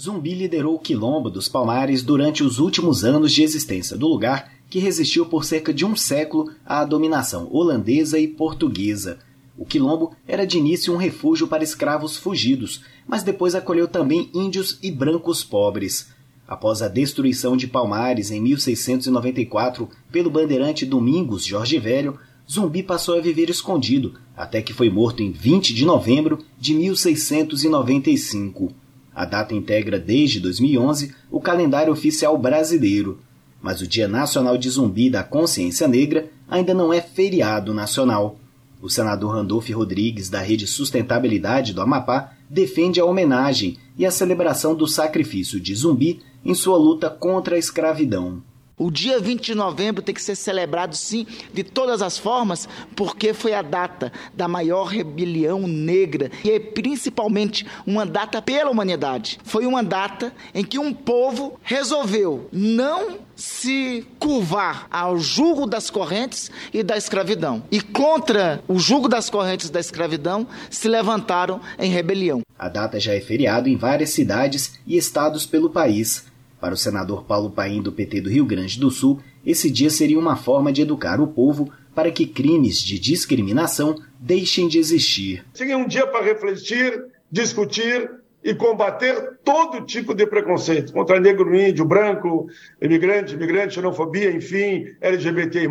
[0.00, 4.78] Zumbi liderou o Quilombo dos Palmares durante os últimos anos de existência do lugar, que
[4.78, 9.18] resistiu por cerca de um século à dominação holandesa e portuguesa.
[9.54, 14.78] O quilombo era de início um refúgio para escravos fugidos, mas depois acolheu também índios
[14.82, 16.08] e brancos pobres.
[16.48, 22.18] Após a destruição de Palmares em 1694 pelo bandeirante Domingos Jorge Velho,
[22.50, 28.72] Zumbi passou a viver escondido, até que foi morto em 20 de novembro de 1695.
[29.14, 33.20] A data integra desde 2011 o calendário oficial brasileiro,
[33.62, 38.36] mas o Dia Nacional de Zumbi da Consciência Negra ainda não é feriado nacional.
[38.80, 44.74] O senador Randolph Rodrigues, da Rede Sustentabilidade do Amapá, defende a homenagem e a celebração
[44.74, 48.42] do sacrifício de zumbi em sua luta contra a escravidão.
[48.82, 51.24] O dia 20 de novembro tem que ser celebrado, sim,
[51.54, 57.64] de todas as formas, porque foi a data da maior rebelião negra e é principalmente
[57.86, 59.38] uma data pela humanidade.
[59.44, 66.50] Foi uma data em que um povo resolveu não se curvar ao jugo das correntes
[66.74, 67.62] e da escravidão.
[67.70, 72.40] E contra o jugo das correntes da escravidão se levantaram em rebelião.
[72.58, 76.31] A data já é feriado em várias cidades e estados pelo país.
[76.62, 80.16] Para o senador Paulo Paim do PT do Rio Grande do Sul, esse dia seria
[80.16, 85.44] uma forma de educar o povo para que crimes de discriminação deixem de existir.
[85.52, 88.08] Seria um dia para refletir, discutir
[88.44, 92.46] e combater todo tipo de preconceito contra negro, índio, branco,
[92.80, 95.66] imigrante, imigrante, xenofobia, enfim, LGBTI+.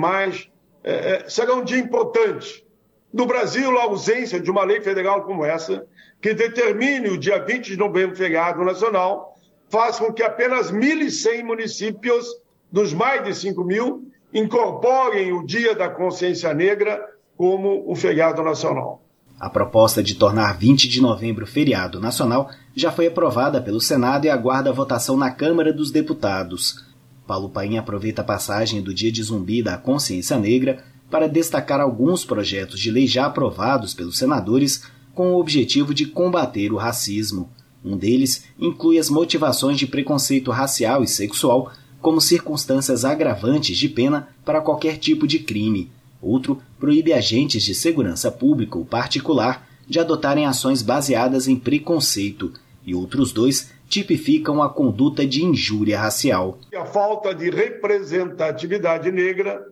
[0.83, 2.66] É, é, será um dia importante.
[3.13, 5.86] No Brasil, a ausência de uma lei federal como essa,
[6.21, 9.30] que determine o dia 20 de novembro feriado nacional,
[9.71, 12.27] faz com que apenas 1.100 municípios,
[12.69, 17.01] dos mais de 5 mil, incorporem o Dia da Consciência Negra
[17.37, 19.01] como o feriado nacional.
[19.39, 24.29] A proposta de tornar 20 de novembro feriado nacional já foi aprovada pelo Senado e
[24.29, 26.85] aguarda a votação na Câmara dos Deputados.
[27.25, 32.25] Paulo Paim aproveita a passagem do Dia de Zumbi da Consciência Negra para destacar alguns
[32.25, 34.83] projetos de lei já aprovados pelos senadores
[35.15, 37.49] com o objetivo de combater o racismo.
[37.83, 41.71] Um deles inclui as motivações de preconceito racial e sexual
[42.01, 45.91] como circunstâncias agravantes de pena para qualquer tipo de crime.
[46.21, 52.53] Outro proíbe agentes de segurança pública ou particular de adotarem ações baseadas em preconceito.
[52.83, 56.58] e outros dois tipificam a conduta de injúria racial.
[56.75, 59.63] A falta de representatividade negra,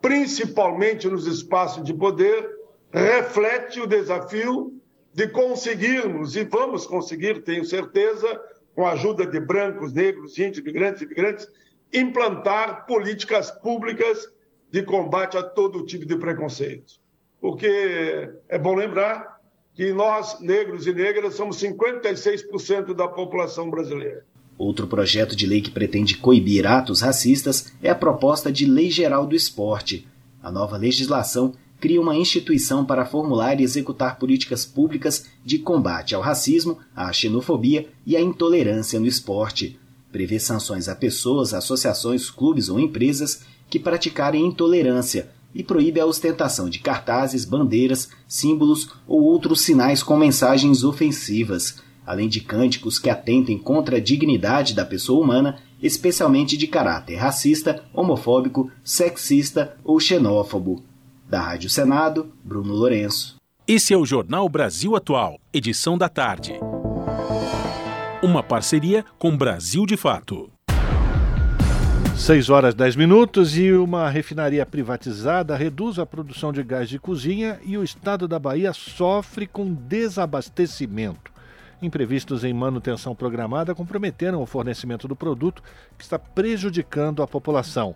[0.00, 2.48] principalmente nos espaços de poder,
[2.92, 4.74] reflete o desafio
[5.14, 8.40] de conseguirmos, e vamos conseguir, tenho certeza,
[8.74, 11.46] com a ajuda de brancos, negros, índios, imigrantes, imigrantes,
[11.92, 14.26] implantar políticas públicas
[14.70, 16.94] de combate a todo tipo de preconceito.
[17.40, 19.40] Porque é bom lembrar
[19.74, 24.24] que nós, negros e negras, somos 56% da população brasileira.
[24.56, 29.26] Outro projeto de lei que pretende coibir atos racistas é a proposta de Lei Geral
[29.26, 30.06] do Esporte.
[30.42, 36.22] A nova legislação cria uma instituição para formular e executar políticas públicas de combate ao
[36.22, 39.80] racismo, à xenofobia e à intolerância no esporte.
[40.12, 46.70] Prevê sanções a pessoas, associações, clubes ou empresas que praticarem intolerância e proíbe a ostentação
[46.70, 53.58] de cartazes, bandeiras, símbolos ou outros sinais com mensagens ofensivas, além de cânticos que atentem
[53.58, 60.91] contra a dignidade da pessoa humana, especialmente de caráter racista, homofóbico, sexista ou xenófobo.
[61.32, 63.36] Da Rádio Senado, Bruno Lourenço.
[63.66, 66.52] Esse é o Jornal Brasil Atual, edição da tarde.
[68.22, 70.50] Uma parceria com Brasil de Fato.
[72.18, 77.58] 6 horas 10 minutos e uma refinaria privatizada reduz a produção de gás de cozinha
[77.64, 81.32] e o estado da Bahia sofre com desabastecimento.
[81.80, 85.62] Imprevistos em manutenção programada comprometeram o fornecimento do produto,
[85.96, 87.94] que está prejudicando a população.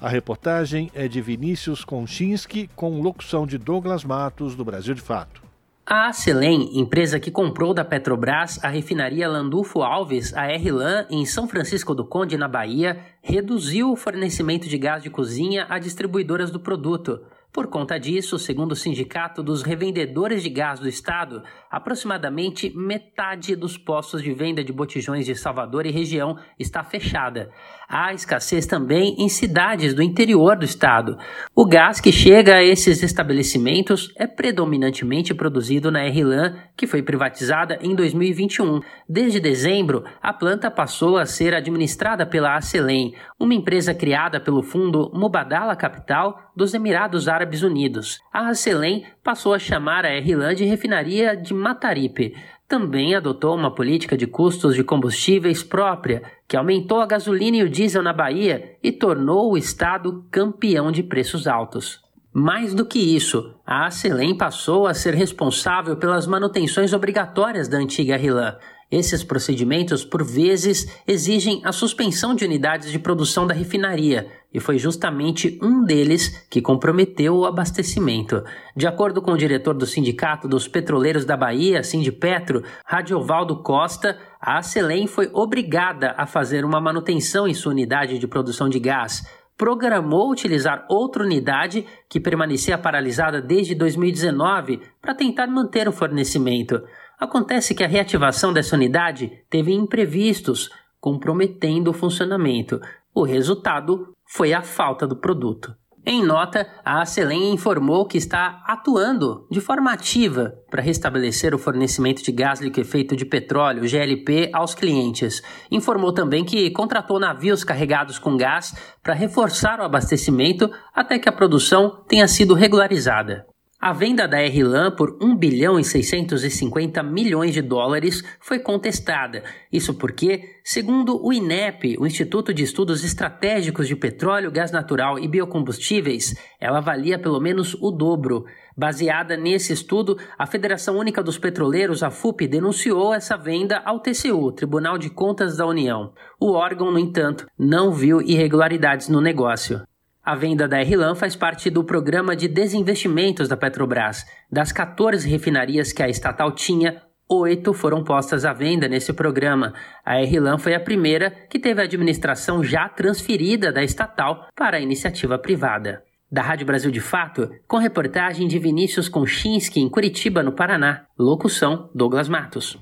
[0.00, 5.42] A reportagem é de Vinícius Konchinski, com locução de Douglas Matos, do Brasil de Fato.
[5.84, 11.48] A Acelen, empresa que comprou da Petrobras a refinaria Landulfo Alves, a RLAN, em São
[11.48, 16.60] Francisco do Conde, na Bahia, reduziu o fornecimento de gás de cozinha a distribuidoras do
[16.60, 17.20] produto.
[17.52, 23.76] Por conta disso, segundo o Sindicato dos Revendedores de Gás do Estado, aproximadamente metade dos
[23.76, 27.50] postos de venda de botijões de Salvador e região está fechada.
[27.88, 31.16] Há escassez também em cidades do interior do estado.
[31.54, 37.78] O gás que chega a esses estabelecimentos é predominantemente produzido na RLAN, que foi privatizada
[37.80, 38.80] em 2021.
[39.08, 45.10] Desde dezembro, a planta passou a ser administrada pela Acelen, uma empresa criada pelo fundo
[45.14, 48.20] Mubadala Capital dos Emirados Árabes Unidos.
[48.32, 52.34] A Acelen passou a chamar a RLAN de refinaria de Mataripe
[52.68, 57.68] também adotou uma política de custos de combustíveis própria, que aumentou a gasolina e o
[57.68, 62.00] diesel na Bahia e tornou o estado campeão de preços altos.
[62.32, 68.16] Mais do que isso, a Acelen passou a ser responsável pelas manutenções obrigatórias da antiga
[68.16, 68.56] RLAN.
[68.90, 74.78] Esses procedimentos, por vezes, exigem a suspensão de unidades de produção da refinaria, e foi
[74.78, 78.42] justamente um deles que comprometeu o abastecimento.
[78.74, 84.58] De acordo com o diretor do Sindicato dos Petroleiros da Bahia, Sindipetro, Radiovaldo Costa, a
[84.58, 89.22] Acelen foi obrigada a fazer uma manutenção em sua unidade de produção de gás,
[89.58, 96.80] programou utilizar outra unidade que permanecia paralisada desde 2019 para tentar manter o fornecimento.
[97.18, 100.70] Acontece que a reativação dessa unidade teve imprevistos,
[101.00, 102.80] comprometendo o funcionamento.
[103.12, 105.74] O resultado foi a falta do produto.
[106.06, 112.22] Em nota, a Acelen informou que está atuando de forma ativa para restabelecer o fornecimento
[112.22, 115.42] de gás liquefeito de petróleo, GLP, aos clientes.
[115.70, 121.32] Informou também que contratou navios carregados com gás para reforçar o abastecimento até que a
[121.32, 123.44] produção tenha sido regularizada.
[123.80, 129.44] A venda da RLAN por 1 bilhão e 650 milhões de dólares foi contestada.
[129.72, 135.28] Isso porque, segundo o INEP, o Instituto de Estudos Estratégicos de Petróleo, Gás Natural e
[135.28, 138.46] Biocombustíveis, ela valia pelo menos o dobro.
[138.76, 144.50] Baseada nesse estudo, a Federação Única dos Petroleiros, a FUP, denunciou essa venda ao TCU,
[144.50, 146.12] Tribunal de Contas da União.
[146.40, 149.80] O órgão, no entanto, não viu irregularidades no negócio.
[150.28, 154.26] A venda da RLAN faz parte do programa de desinvestimentos da Petrobras.
[154.52, 159.72] Das 14 refinarias que a estatal tinha, oito foram postas à venda nesse programa.
[160.04, 164.80] A RLAN foi a primeira que teve a administração já transferida da estatal para a
[164.80, 166.02] iniciativa privada.
[166.30, 171.06] Da Rádio Brasil de Fato, com reportagem de Vinícius Konchinski em Curitiba, no Paraná.
[171.18, 172.78] Locução: Douglas Matos.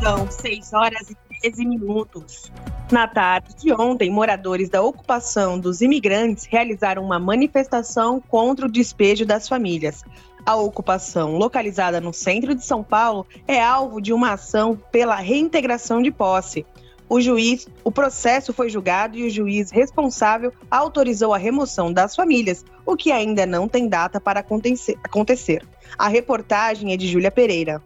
[0.00, 2.50] São 6 horas e 13 minutos.
[2.90, 9.26] Na tarde de ontem, moradores da ocupação dos imigrantes realizaram uma manifestação contra o despejo
[9.26, 10.02] das famílias.
[10.46, 16.00] A ocupação, localizada no centro de São Paulo, é alvo de uma ação pela reintegração
[16.00, 16.64] de posse.
[17.10, 22.64] O juiz, o processo foi julgado e o juiz responsável autorizou a remoção das famílias,
[22.86, 25.62] o que ainda não tem data para acontecer.
[25.98, 27.82] A reportagem é de Júlia Pereira.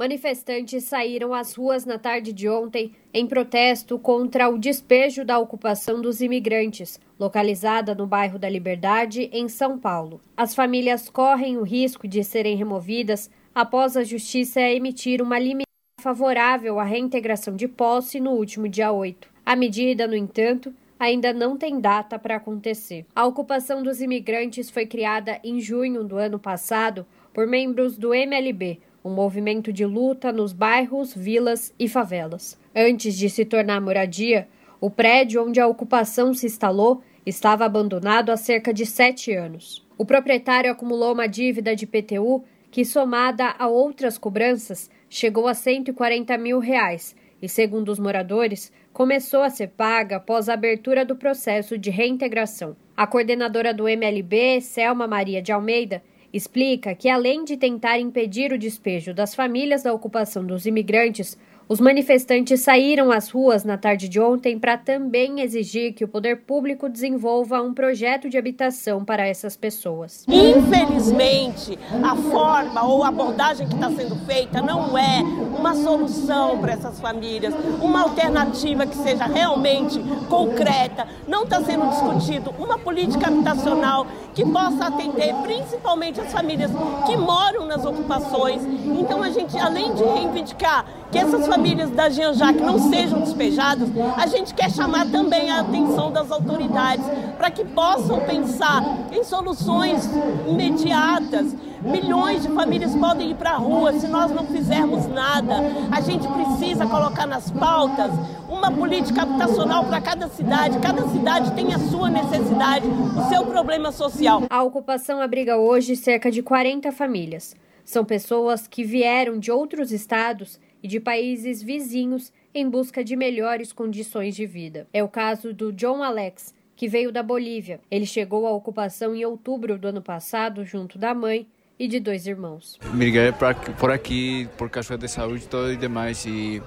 [0.00, 6.00] Manifestantes saíram às ruas na tarde de ontem em protesto contra o despejo da ocupação
[6.00, 10.18] dos imigrantes, localizada no bairro da Liberdade, em São Paulo.
[10.34, 15.66] As famílias correm o risco de serem removidas após a Justiça emitir uma limitação
[16.00, 19.28] favorável à reintegração de posse no último dia 8.
[19.44, 23.04] A medida, no entanto, ainda não tem data para acontecer.
[23.14, 28.80] A ocupação dos imigrantes foi criada em junho do ano passado por membros do MLB,
[29.04, 32.58] um movimento de luta nos bairros, vilas e favelas.
[32.74, 34.46] Antes de se tornar moradia,
[34.80, 39.86] o prédio onde a ocupação se instalou estava abandonado há cerca de sete anos.
[39.96, 46.38] O proprietário acumulou uma dívida de PTU que, somada a outras cobranças, chegou a 140
[46.38, 51.76] mil reais e, segundo os moradores, começou a ser paga após a abertura do processo
[51.76, 52.76] de reintegração.
[52.96, 56.02] A coordenadora do MLB, Selma Maria de Almeida,
[56.32, 61.36] explica que, além de tentar impedir o despejo das famílias da ocupação dos imigrantes,
[61.70, 66.38] os manifestantes saíram às ruas na tarde de ontem para também exigir que o poder
[66.38, 70.26] público desenvolva um projeto de habitação para essas pessoas.
[70.26, 75.22] Infelizmente, a forma ou a abordagem que está sendo feita não é
[75.56, 81.06] uma solução para essas famílias, uma alternativa que seja realmente concreta.
[81.28, 86.72] Não está sendo discutido uma política habitacional que possa atender principalmente as famílias
[87.06, 88.60] que moram nas ocupações.
[88.98, 91.59] Então, a gente, além de reivindicar que essas famílias
[92.00, 97.04] da Jean-Jacques não sejam despejadas, a gente quer chamar também a atenção das autoridades
[97.36, 98.82] para que possam pensar
[99.12, 100.08] em soluções
[100.48, 101.54] imediatas.
[101.82, 105.56] Milhões de famílias podem ir para a rua se nós não fizermos nada.
[105.90, 108.10] A gente precisa colocar nas pautas
[108.48, 110.78] uma política habitacional para cada cidade.
[110.78, 114.42] Cada cidade tem a sua necessidade, o seu problema social.
[114.48, 117.54] A ocupação abriga hoje cerca de 40 famílias.
[117.84, 123.72] São pessoas que vieram de outros estados e de países vizinhos em busca de melhores
[123.72, 124.86] condições de vida.
[124.92, 127.80] É o caso do John Alex, que veio da Bolívia.
[127.90, 131.46] Ele chegou à ocupação em outubro do ano passado, junto da mãe
[131.78, 132.78] e de dois irmãos.
[132.92, 133.32] Migrei
[133.78, 136.62] por aqui por causa de saúde todo e demais e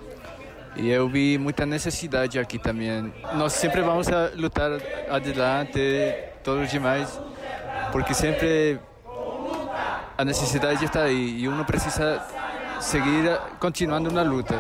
[0.75, 3.13] e eu vi muita necessidade aqui também.
[3.35, 4.71] Nós sempre vamos lutar
[5.07, 5.79] adelante,
[6.43, 7.21] todos demais,
[7.91, 8.79] porque sempre
[10.17, 12.25] a necessidade está aí e uno precisa
[12.83, 14.55] seguir continuando na luta.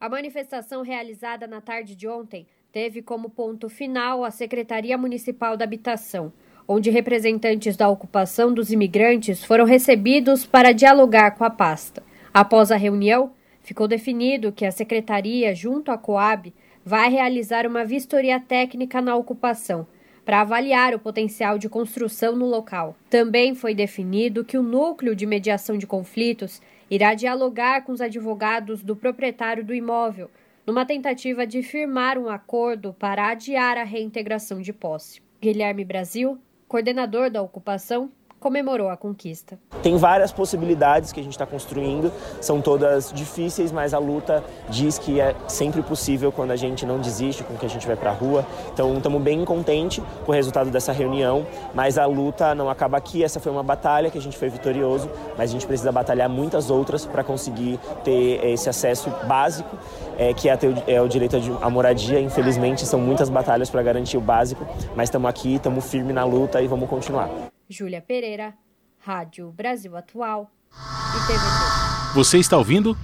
[0.00, 5.64] A manifestação realizada na tarde de ontem teve como ponto final a Secretaria Municipal da
[5.64, 6.32] Habitação,
[6.66, 12.02] onde representantes da ocupação dos imigrantes foram recebidos para dialogar com a pasta.
[12.34, 13.32] Após a reunião,
[13.62, 16.52] ficou definido que a secretaria, junto à Coab,
[16.84, 19.86] vai realizar uma vistoria técnica na ocupação
[20.24, 22.96] para avaliar o potencial de construção no local.
[23.08, 26.60] Também foi definido que o núcleo de mediação de conflitos
[26.90, 30.30] irá dialogar com os advogados do proprietário do imóvel,
[30.66, 35.22] numa tentativa de firmar um acordo para adiar a reintegração de posse.
[35.40, 38.10] Guilherme Brasil, coordenador da ocupação,
[38.40, 39.58] comemorou a conquista.
[39.82, 44.98] Tem várias possibilidades que a gente está construindo, são todas difíceis, mas a luta diz
[44.98, 48.14] que é sempre possível quando a gente não desiste, que a gente vai para a
[48.14, 48.46] rua.
[48.72, 53.22] Então estamos bem contentes com o resultado dessa reunião, mas a luta não acaba aqui.
[53.22, 56.70] Essa foi uma batalha que a gente foi vitorioso, mas a gente precisa batalhar muitas
[56.70, 59.76] outras para conseguir ter esse acesso básico,
[60.16, 62.20] é, que é, é o direito à moradia.
[62.20, 66.60] Infelizmente são muitas batalhas para garantir o básico, mas estamos aqui, estamos firmes na luta
[66.62, 67.47] e vamos continuar.
[67.68, 68.54] Júlia Pereira,
[68.98, 72.14] Rádio Brasil Atual e TVT.
[72.14, 72.96] Você está ouvindo?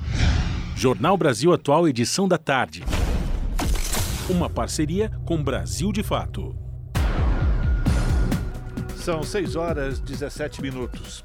[0.74, 2.82] Jornal Brasil Atual, edição da tarde.
[4.28, 6.56] Uma parceria com Brasil de Fato.
[8.96, 11.22] São 6 horas 17 minutos.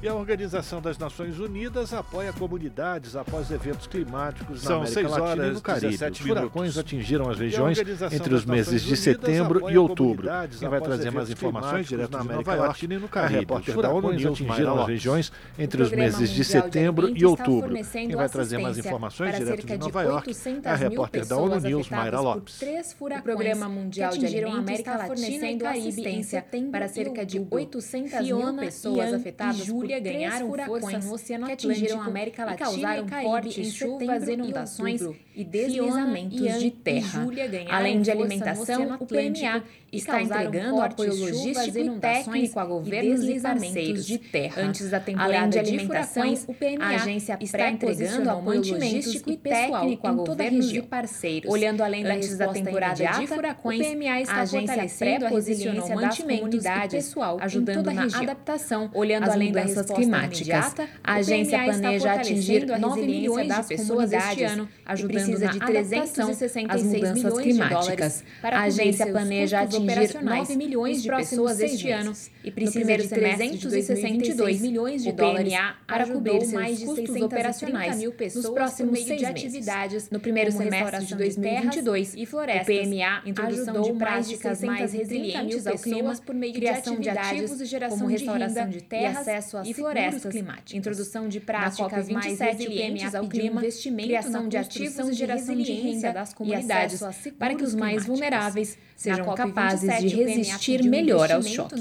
[0.00, 5.46] E a Organização das Nações Unidas apoia comunidades após eventos climáticos na São América Latina
[5.48, 6.04] e no Caribe.
[6.12, 7.78] Os furacões atingiram as regiões
[8.12, 10.28] entre os meses de setembro e outubro.
[10.56, 13.34] Quem vai trazer mais informações direto na América Latina e no Caribe.
[13.34, 17.74] A repórter da ONU atingiram as regiões entre os meses de setembro e outubro.
[17.90, 20.30] Quem vai trazer mais informações direto de Nova York
[20.62, 22.60] é a repórter da ONU News, Mayra Lopes.
[23.00, 29.68] O Programa Mundial de Alimentos está fornecendo assistência para cerca de 800 mil pessoas afetadas
[29.68, 34.28] por Júlia ganharam força no Oceano que atingiram a América Latina e causaram fortes chuvas,
[34.28, 35.00] inundações
[35.38, 37.24] e deslizamentos de terra.
[37.70, 39.62] Além de alimentação, o PMA
[39.92, 44.62] está entregando apoio logístico e técnico a governos e parceiros de terra.
[44.62, 49.36] Antes da temporada Além de alimentações, o PMA a agência está entregando apoio logístico e
[49.36, 51.52] técnico a governos e parceiros.
[51.52, 57.04] Olhando além da Antes da temporada de furacões, o PMA está a resiliência das comunidades,
[57.04, 58.90] pessoal, ajudando na adaptação.
[58.92, 60.74] Olhando além das doenças climáticas,
[61.04, 67.38] a agência planeja atingir 9 milhões de pessoas este ano, ajudando precisa de 366 mudanças
[67.38, 68.24] climáticas.
[68.42, 75.02] a agência planeja atingir 9 milhões de pessoas este ano e precisa de 362 milhões
[75.02, 75.52] de dólares
[75.86, 80.52] para cobrir mais de 630 operacionais mil pessoas nos próximos seis de atividades no primeiro
[80.52, 82.76] semestre de 2022 e florestas.
[82.76, 87.64] O PMA introdução de práticas mais resilientes ao clima por meio criação de ativos e
[87.64, 90.74] geração como restauração de terras e acesso a florestas climáticas.
[90.74, 96.32] Introdução de práticas mais resilientes ao clima, criação de ativos e geração de renda das
[96.32, 97.02] comunidades
[97.38, 101.80] para que os mais vulneráveis sejam capazes de resistir melhor aos choques.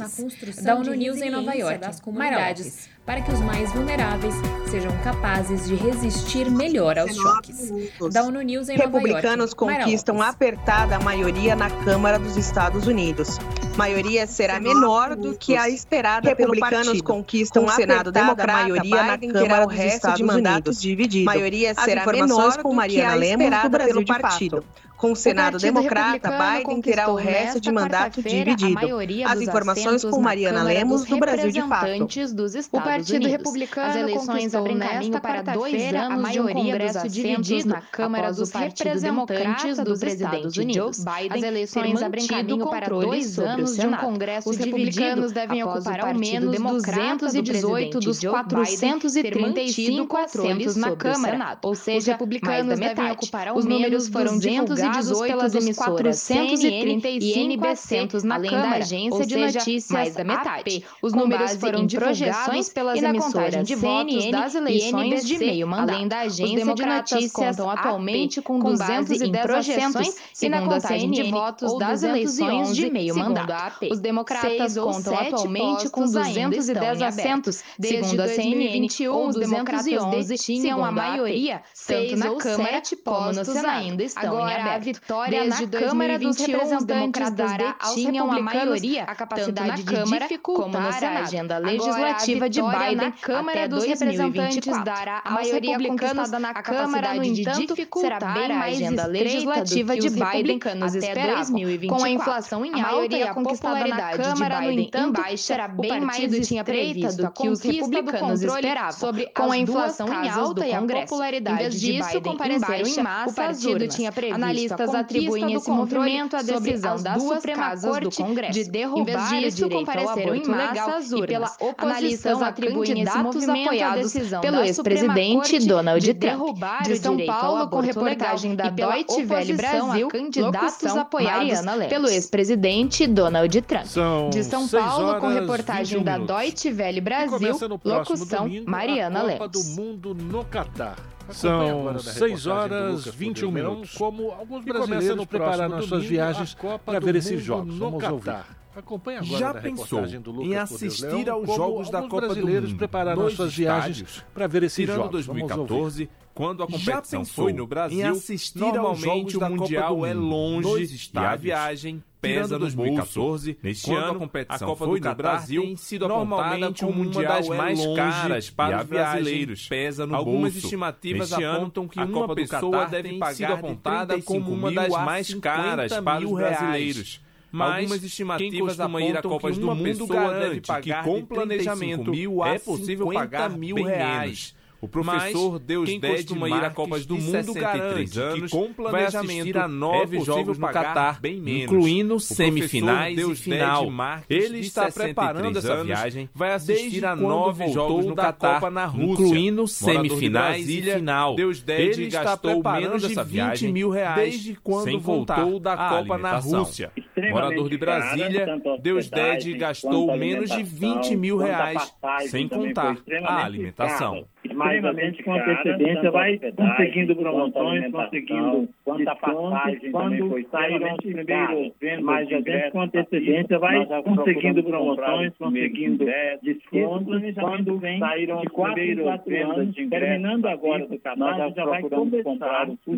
[0.63, 1.79] Da ONU News em Nova York,
[2.11, 4.35] Mayra Lopes para que os mais vulneráveis
[4.69, 7.71] sejam capazes de resistir melhor aos choques.
[8.11, 13.39] Da ONU News em Republicanos Nova York, conquistam apertada maioria na Câmara dos Estados Unidos.
[13.77, 17.03] Maioria será menor do que a esperada Republicanos pelo partido.
[17.05, 20.81] conquistam com o Senado Democrata maioria na Câmara dos Estados Unidos.
[20.81, 21.25] Dividido.
[21.25, 24.65] Maioria será menor com Mariana Lemos do Brasil pelo partido.
[24.97, 28.79] Com o Senado o Democrata, Biden terá o resto de mandato dividido.
[29.27, 31.87] As informações com Mariana Lemos, do Brasil de Fato.
[32.33, 37.69] Dos o Partido Republicano As eleições abrem caminho para dois anos de um Congresso dividido
[37.69, 41.03] na Câmara dos representantes dos Estados Unidos.
[41.03, 45.99] Biden As eleições abrem caminho para dois anos de um Congresso Os republicanos devem ocupar
[45.99, 51.59] ao menos 218 dos 435 assentos na Câmara.
[51.61, 54.86] Ou seja, os republicanos devem ocupar ao menos foram divulgados
[55.27, 60.83] pelas emissoras CNN e NBC, além da agência de notícias mais da metade.
[61.01, 65.95] Os números foram divulgados pelas emissoras de votos das eleições de meio mandato.
[65.95, 71.77] Além da agência de notícias contam atualmente com 210 projeções e na contagem de votos
[71.77, 73.87] das eleições de meio mandato.
[73.91, 78.87] Os democratas contam atualmente com 210 assentos, segundo a CNN,
[79.27, 83.67] os democratas detinham a maioria, tanto na Câmara como no Senado.
[83.67, 89.15] ainda estão em aberto a vitória Desde na Câmara dos Representantes dará aos republicanos a
[89.15, 95.77] capacidade de dificultar a agenda legislativa de Biden na Câmara dos Representantes dará a maioria
[95.77, 101.97] conquistada na Câmara, no entanto, será bem mais agenda legislativa de Biden até 2024.
[101.97, 106.33] Com a inflação em alta e a popularidade de Biden em baixa, será bem mais
[106.33, 108.91] estreita do que os republicanos esperavam.
[108.91, 113.87] Sobre com a inflação em alta e a popularidade de Biden em baixa, o partido
[113.87, 119.55] tinha previsto Analistas atribuem esse movimento à decisão da Suprema Corte de derrubar em vez
[119.55, 121.23] disso, compareceram em massa às urnas.
[121.23, 126.57] E pela oposição atribuem esse movimento à decisão pelo ex-presidente Donald Trump.
[126.83, 133.85] De São Paulo, com reportagem da Deutsche Welle Brasil, candidatos apoiados pelo ex-presidente Donald Trump.
[134.31, 139.51] De São Paulo, com reportagem da Deutsche Welle Brasil, locução Mariana Lemos.
[139.51, 141.16] do Mundo no Catar.
[141.31, 143.93] São 6 horas 21 minutos.
[143.95, 146.55] Como alguns brasileiros preparando as suas viagens
[146.85, 147.77] para ver esses jogos.
[147.77, 148.35] Vamos ouvir.
[148.75, 153.53] Acompanhe agora Já pensou em assistir aos jogos da Copa do Mundo prepararam as suas
[153.55, 155.25] viagens para ver esses tirando jogos.
[155.25, 161.17] 2014, quando a competição foi no Brasil, em assistir normalmente o Mundial é longe e
[161.17, 163.57] a viagem pesa 2014.
[163.61, 167.23] Neste ano, a competição a Copa foi do no Brasil tem sido normalmente como uma
[167.23, 169.67] das mais caras para os brasileiros.
[169.67, 170.65] Pesa no Algumas bolso.
[170.65, 176.25] estimativas Neste apontam que uma pessoa deve pagar apontada como uma das mais caras para
[176.25, 177.21] os brasileiros.
[177.49, 182.11] Mas algumas estimativas apontam a Copas do Mundo garante que com planejamento
[182.45, 184.56] é possível pagar mil reais.
[184.79, 188.71] O professor Mas, Deus quem costuma ir a Copas do Mundo garante anos, que com
[188.71, 193.87] planejamento a nove é jogos no Catar, bem menos, incluindo semifinais Deus e final.
[194.29, 199.67] Ele está preparando essa viagem, vai assistir a nove jogos no Catar, na Rússia, incluindo
[199.67, 201.35] semifinais e final.
[201.35, 206.37] Deus Dede Ele gastou menos de 20 mil reais desde quando voltou da Copa na
[206.37, 206.91] Rússia.
[207.31, 211.93] Morador de Brasília, Deus Dede gastou menos de 20 mil reais,
[212.29, 214.27] sem contar a alimentação
[214.57, 222.71] extremamente com antecedência, vai conseguindo promoções, conseguindo descontos, quando saíram os primeiros vendas mais de
[222.71, 226.05] com antecedência, vai conseguindo promoções, conseguindo
[226.41, 232.77] descontos, quando saíram os primeiros vendas de terminando agora do canal, já vai começar o
[232.85, 232.97] ciclo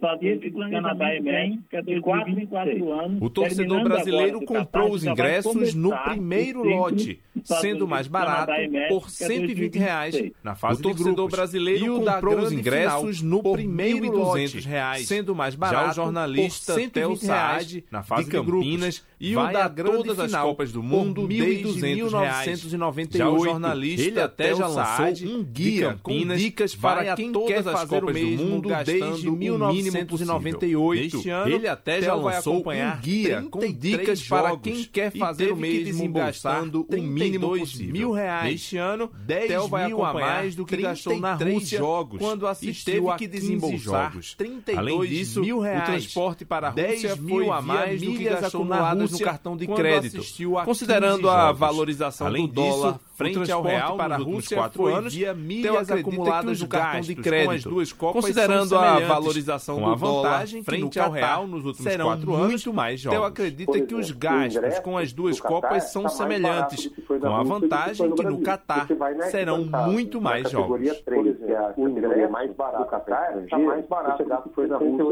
[0.00, 3.22] fazer esse planejamento de 4 em 4 anos.
[3.22, 8.52] O torcedor brasileiro comprou os ingressos no primeiro lote, sendo mais barato
[8.88, 14.10] por 120 reais na fase o torcedor brasileiro e o comprou os ingressos no primeiro
[14.16, 19.36] lote, reais, sendo mais barato Já o jornalista Theo Saad, na fase de Campinas, e
[19.36, 23.18] o da todas as Copas do Mundo desde 1998.
[23.18, 28.02] Já o jornalista ele até já lançou um guia com dicas para quem quer fazer
[28.02, 31.16] o mesmo do mundo desde 1998.
[31.16, 35.56] Neste ano, ele até já lançou um guia com dicas para quem quer fazer o
[35.56, 37.92] mesmo gastando o mínimo possível.
[37.92, 38.52] mil reais.
[38.52, 42.46] Neste ano, 10 Theo vai mil a mais do que gastou na Rússia jogos quando
[42.46, 44.34] assistiu a que desembolsar jogos.
[44.34, 45.82] 32 Além disso, mil reais.
[45.82, 49.56] o transporte para a Rússia foi a mais do que gastou na Rússia no cartão
[49.56, 50.22] de crédito.
[50.64, 55.14] Considerando a valorização Além do dólar disso, frente ao real para a Rússia quatro anos,
[55.14, 57.68] via milhas acumuladas no cartão de crédito.
[57.68, 62.72] duas Copas Considerando a valorização do dólar frente ao real nos últimos quatro anos, muito
[62.72, 63.18] mais jogos.
[63.18, 68.22] Theo acredita que os gastos com as duas Copas são semelhantes, com a vantagem que
[68.22, 68.86] no Catar
[69.30, 70.80] serão muito mais jogos.
[71.76, 75.04] O ingresso mais barato do Catar está mais barato do que foi na Rússia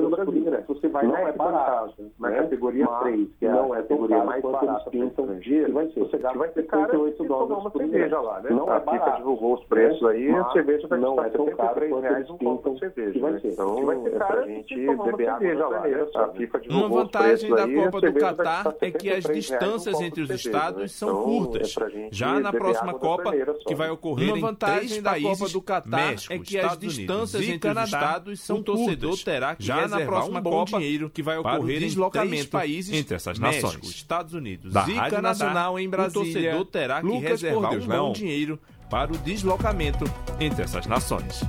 [0.00, 0.64] no Brasil.
[0.68, 5.04] Você vai na barato, na categoria 3, que é não é categoria mais barata para
[5.04, 8.50] estrangeiro, você vai ter 58 dólares uma cerveja lá, né?
[8.50, 12.38] Não a é FIFA divulgou os preços aí, a cerveja vai custar 73 reais um
[12.38, 13.20] copo de cerveja.
[13.20, 13.40] Né?
[13.44, 16.06] Então, vai ser caro a gente beber cerveja lá, né?
[16.14, 20.30] A FIFA divulgou Uma vantagem da Copa do Catar é que as distâncias entre os
[20.30, 21.74] estados são curtas.
[22.10, 23.32] Já na próxima Copa,
[23.66, 28.40] que vai ocorrer em três países do Catar, é que as distâncias entre os estados
[28.40, 28.74] são curtas.
[28.74, 30.78] torcedor terá que já na próxima Copa,
[31.12, 33.84] que vai ocorrer em três países entre essas nações.
[33.84, 38.12] Estados Unidos da e Rádio Nacional em Brasília, o torcedor terá que reservar um bom
[38.12, 38.58] dinheiro
[38.90, 40.04] para o deslocamento
[40.38, 41.42] entre essas nações.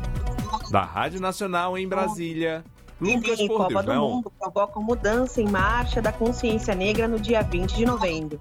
[0.71, 2.63] Da Rádio Nacional em Brasília,
[2.99, 7.41] Lucas Por Copa Deus, do Mundo provoca mudança em marcha da consciência negra no dia
[7.41, 8.39] 20 de novembro.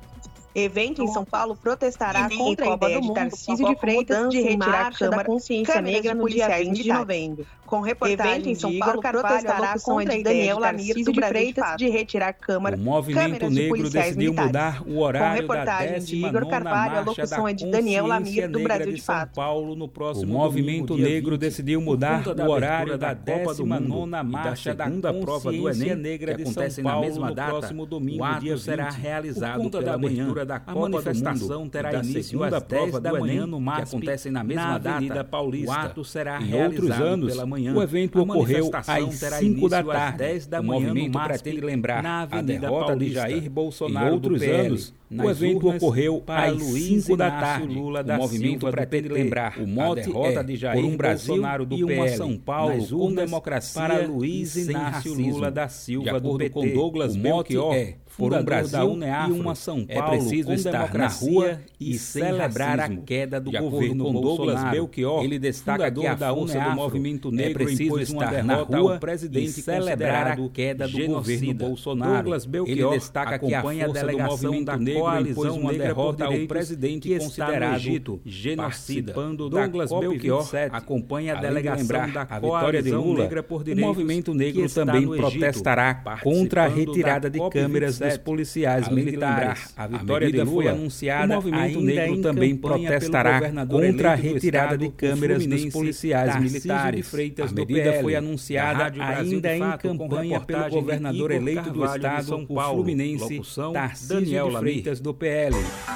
[0.55, 4.93] Evento em São Paulo protestará contra a ideia de Tarcísio de Freitas de retirar a
[4.93, 7.47] Câmara Consciência Negra no dia 20 de novembro.
[7.67, 12.29] Com reportagem em São Paulo protestará contra a ideia de Tarcísio de Freitas de retirar
[12.29, 12.77] a Câmara.
[12.77, 17.53] O movimento negro decidiu mudar o horário Com reportagem de Igor Carvalho, a locução é
[17.53, 19.35] de Daniel Lamir do Brasil de Fato.
[19.35, 25.13] Paulo no próximo o movimento negro decidiu mudar o horário da 19 marcha da segunda
[25.13, 27.53] prova do Enem negra que acontece na mesma data.
[27.53, 32.43] No próximo domingo, o ato será realizado pela manhã da Copa a manifestação terá início
[32.43, 35.25] às 10 da manhã no MASP, que acontecem na mesma na data.
[35.25, 35.71] Paulista.
[35.71, 37.75] O ato será em outros anos, pela manhã.
[37.75, 40.19] O evento ocorreu às 5 da tarde.
[40.19, 42.97] 10 da manhã o movimento pretende lembrar a derrota Paulista.
[43.05, 47.75] de Jair Bolsonaro em outros anos o evento ocorreu às 5 da tarde.
[47.75, 50.97] Lula da o movimento pretende lembrar o mote a derrota é, de Jair por um
[50.97, 55.69] Brasil Bolsonaro do e uma PL, São Paulo com democracia para Luiz Inácio Lula da
[55.69, 56.51] Silva do PT.
[56.51, 60.15] com Douglas o mote Belchior, é por um Brasil da UNEAFRO, e uma São Paulo
[60.15, 65.25] é preciso estar na rua e celebrar a queda do de governo com Douglas Belchior,
[65.25, 69.61] ele destaca que a da força do movimento negro é preciso estar na rua presidente
[69.61, 72.15] e celebrar a queda do governo Bolsonaro.
[72.15, 77.09] Douglas Belchior ele destaca que a força do movimento negro coalizão uma derrota ao presidente
[77.09, 79.13] que considerado Egito, genocida.
[79.13, 83.29] Douglas Belchior acompanha a delegação da a vitória de Lula.
[83.29, 89.73] o movimento negro também protestará contra a retirada de câmeras dos policiais militares.
[89.77, 91.33] A vitória de Lula foi anunciada.
[91.33, 97.13] O movimento negro também protestará contra a retirada de câmeras dos policiais militares.
[97.15, 103.41] A medida foi anunciada ainda em campanha pelo governador eleito do estado, o fluminense
[103.73, 105.55] Tarcísio de Freitas do PL.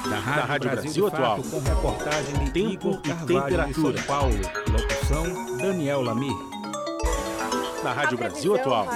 [0.09, 1.43] Da Rádio, da Rádio Brasil, Brasil Atual.
[1.43, 3.97] com reportagem de Tempo Igor e temperatura.
[3.97, 4.35] São Paulo.
[4.71, 6.35] Locução Daniel Lamir.
[7.83, 8.87] Na Rádio Brasil Atual.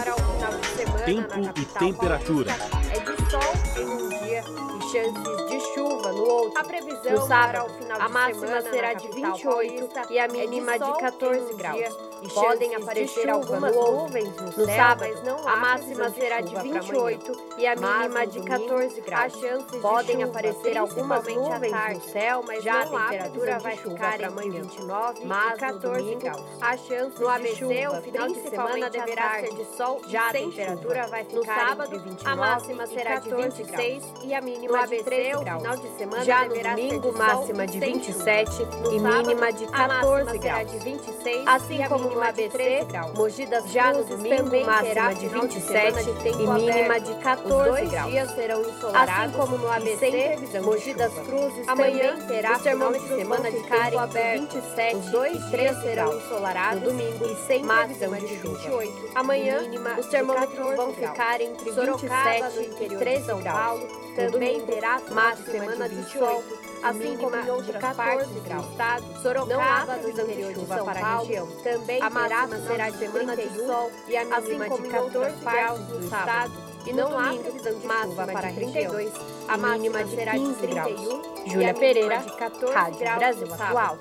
[1.06, 2.83] Tempo e temperatura.
[2.94, 3.42] É de sol
[3.76, 6.58] em um dia e chances de chuva no.
[6.58, 11.54] A previsão no sábado, a máxima será de 28 e a mínima é de 14
[11.56, 11.98] graus.
[12.34, 15.24] podem aparecer algumas nuvens no, no sábado.
[15.24, 19.34] Não a máxima será de 28 e a mínima de 14 graus.
[19.82, 25.24] Podem de aparecer algumas nuvens no céu, mas já a temperatura vai ficar entre 29
[25.24, 26.42] e 14 graus.
[26.62, 31.08] A chance no ABC, o final de semana deverá ser de sol já a temperatura
[31.08, 35.04] vai ficar no sábado, entre 29 a máxima será de 26 e a mínima de
[35.04, 35.62] 13 graus.
[35.62, 38.52] final de semana já no domingo, máxima de 27
[38.92, 40.72] e mínima de 14 graus.
[40.72, 42.86] de 26 assim como no ABC,
[43.16, 48.12] Mogi das já no domingo, máxima de 27 e mínima de 14 graus.
[48.12, 53.52] dias serão ensolarados, assim como no ABC, Mogi das Cruzes amanhã terá final de semana
[53.52, 58.36] de tempo aberto, 27 os dois dias serão ensolarados, no domingo e sem máxima de
[58.36, 59.12] 28.
[59.16, 59.60] Amanhã,
[59.98, 66.04] os termômetros vão ficar entre 27 e 13 São Paulo, também terá máxima semana de
[66.12, 66.44] sol,
[66.84, 69.22] assim como em outras partes do estado.
[69.22, 74.18] Sorocaba, no interior de São Paulo, também a máxima será de semana de sol e
[74.18, 76.74] a mínima de 14 graus do estado.
[76.86, 79.12] E não há previsão de chuva para a 32,
[79.48, 81.24] a mínima de 15 graus.
[81.46, 82.26] Júlia Pereira,
[82.74, 84.00] Rádio Brasil Atual.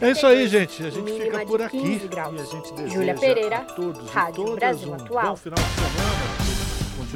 [0.00, 0.84] É isso aí, gente.
[0.84, 1.78] A gente fica por aqui.
[1.78, 5.26] E a gente deseja Júlia Pereira, a todos Rádio e todas Brasil um Atual.
[5.28, 6.15] bom final de semana.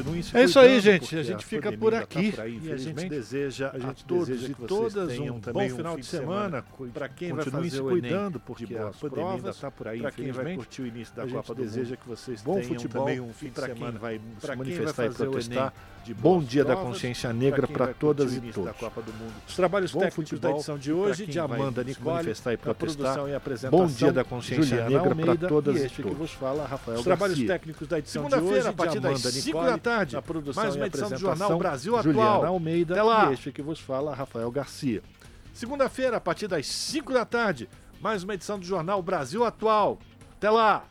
[0.01, 1.15] Continuem se É isso aí, gente.
[1.15, 2.31] A gente fica por aqui.
[2.31, 5.69] Tá aí, e a gente deseja a, gente a todos deseja e todas um bom
[5.69, 6.65] final de semana.
[6.93, 10.55] Para quem vai fazer se cuidando, porque a pandemia está por aí, para quem vai
[10.55, 13.61] curtir o início da Copa do deseja que vocês bom futebol também um fim de
[13.61, 15.73] semana vai se manifestar e protestar.
[16.19, 18.73] Bom Dia da Consciência Negra para todas e todos.
[19.47, 23.19] Os trabalhos técnicos da edição de hoje de Amanda Nicole, manifestar e protestar.
[23.69, 26.37] Bom Dia da Consciência Negra para todas e todos.
[26.97, 30.17] Os trabalhos técnicos da edição de hoje a partir das 5 da tarde.
[30.17, 32.13] A produção mais uma edição do Jornal Brasil Atual.
[32.13, 33.29] Juliana Almeida Até lá.
[33.29, 35.01] e este que vos fala, Rafael Garcia.
[35.53, 37.69] Segunda-feira, a partir das 5 da tarde,
[37.99, 39.99] mais uma edição do Jornal Brasil Atual.
[40.37, 40.85] Até lá!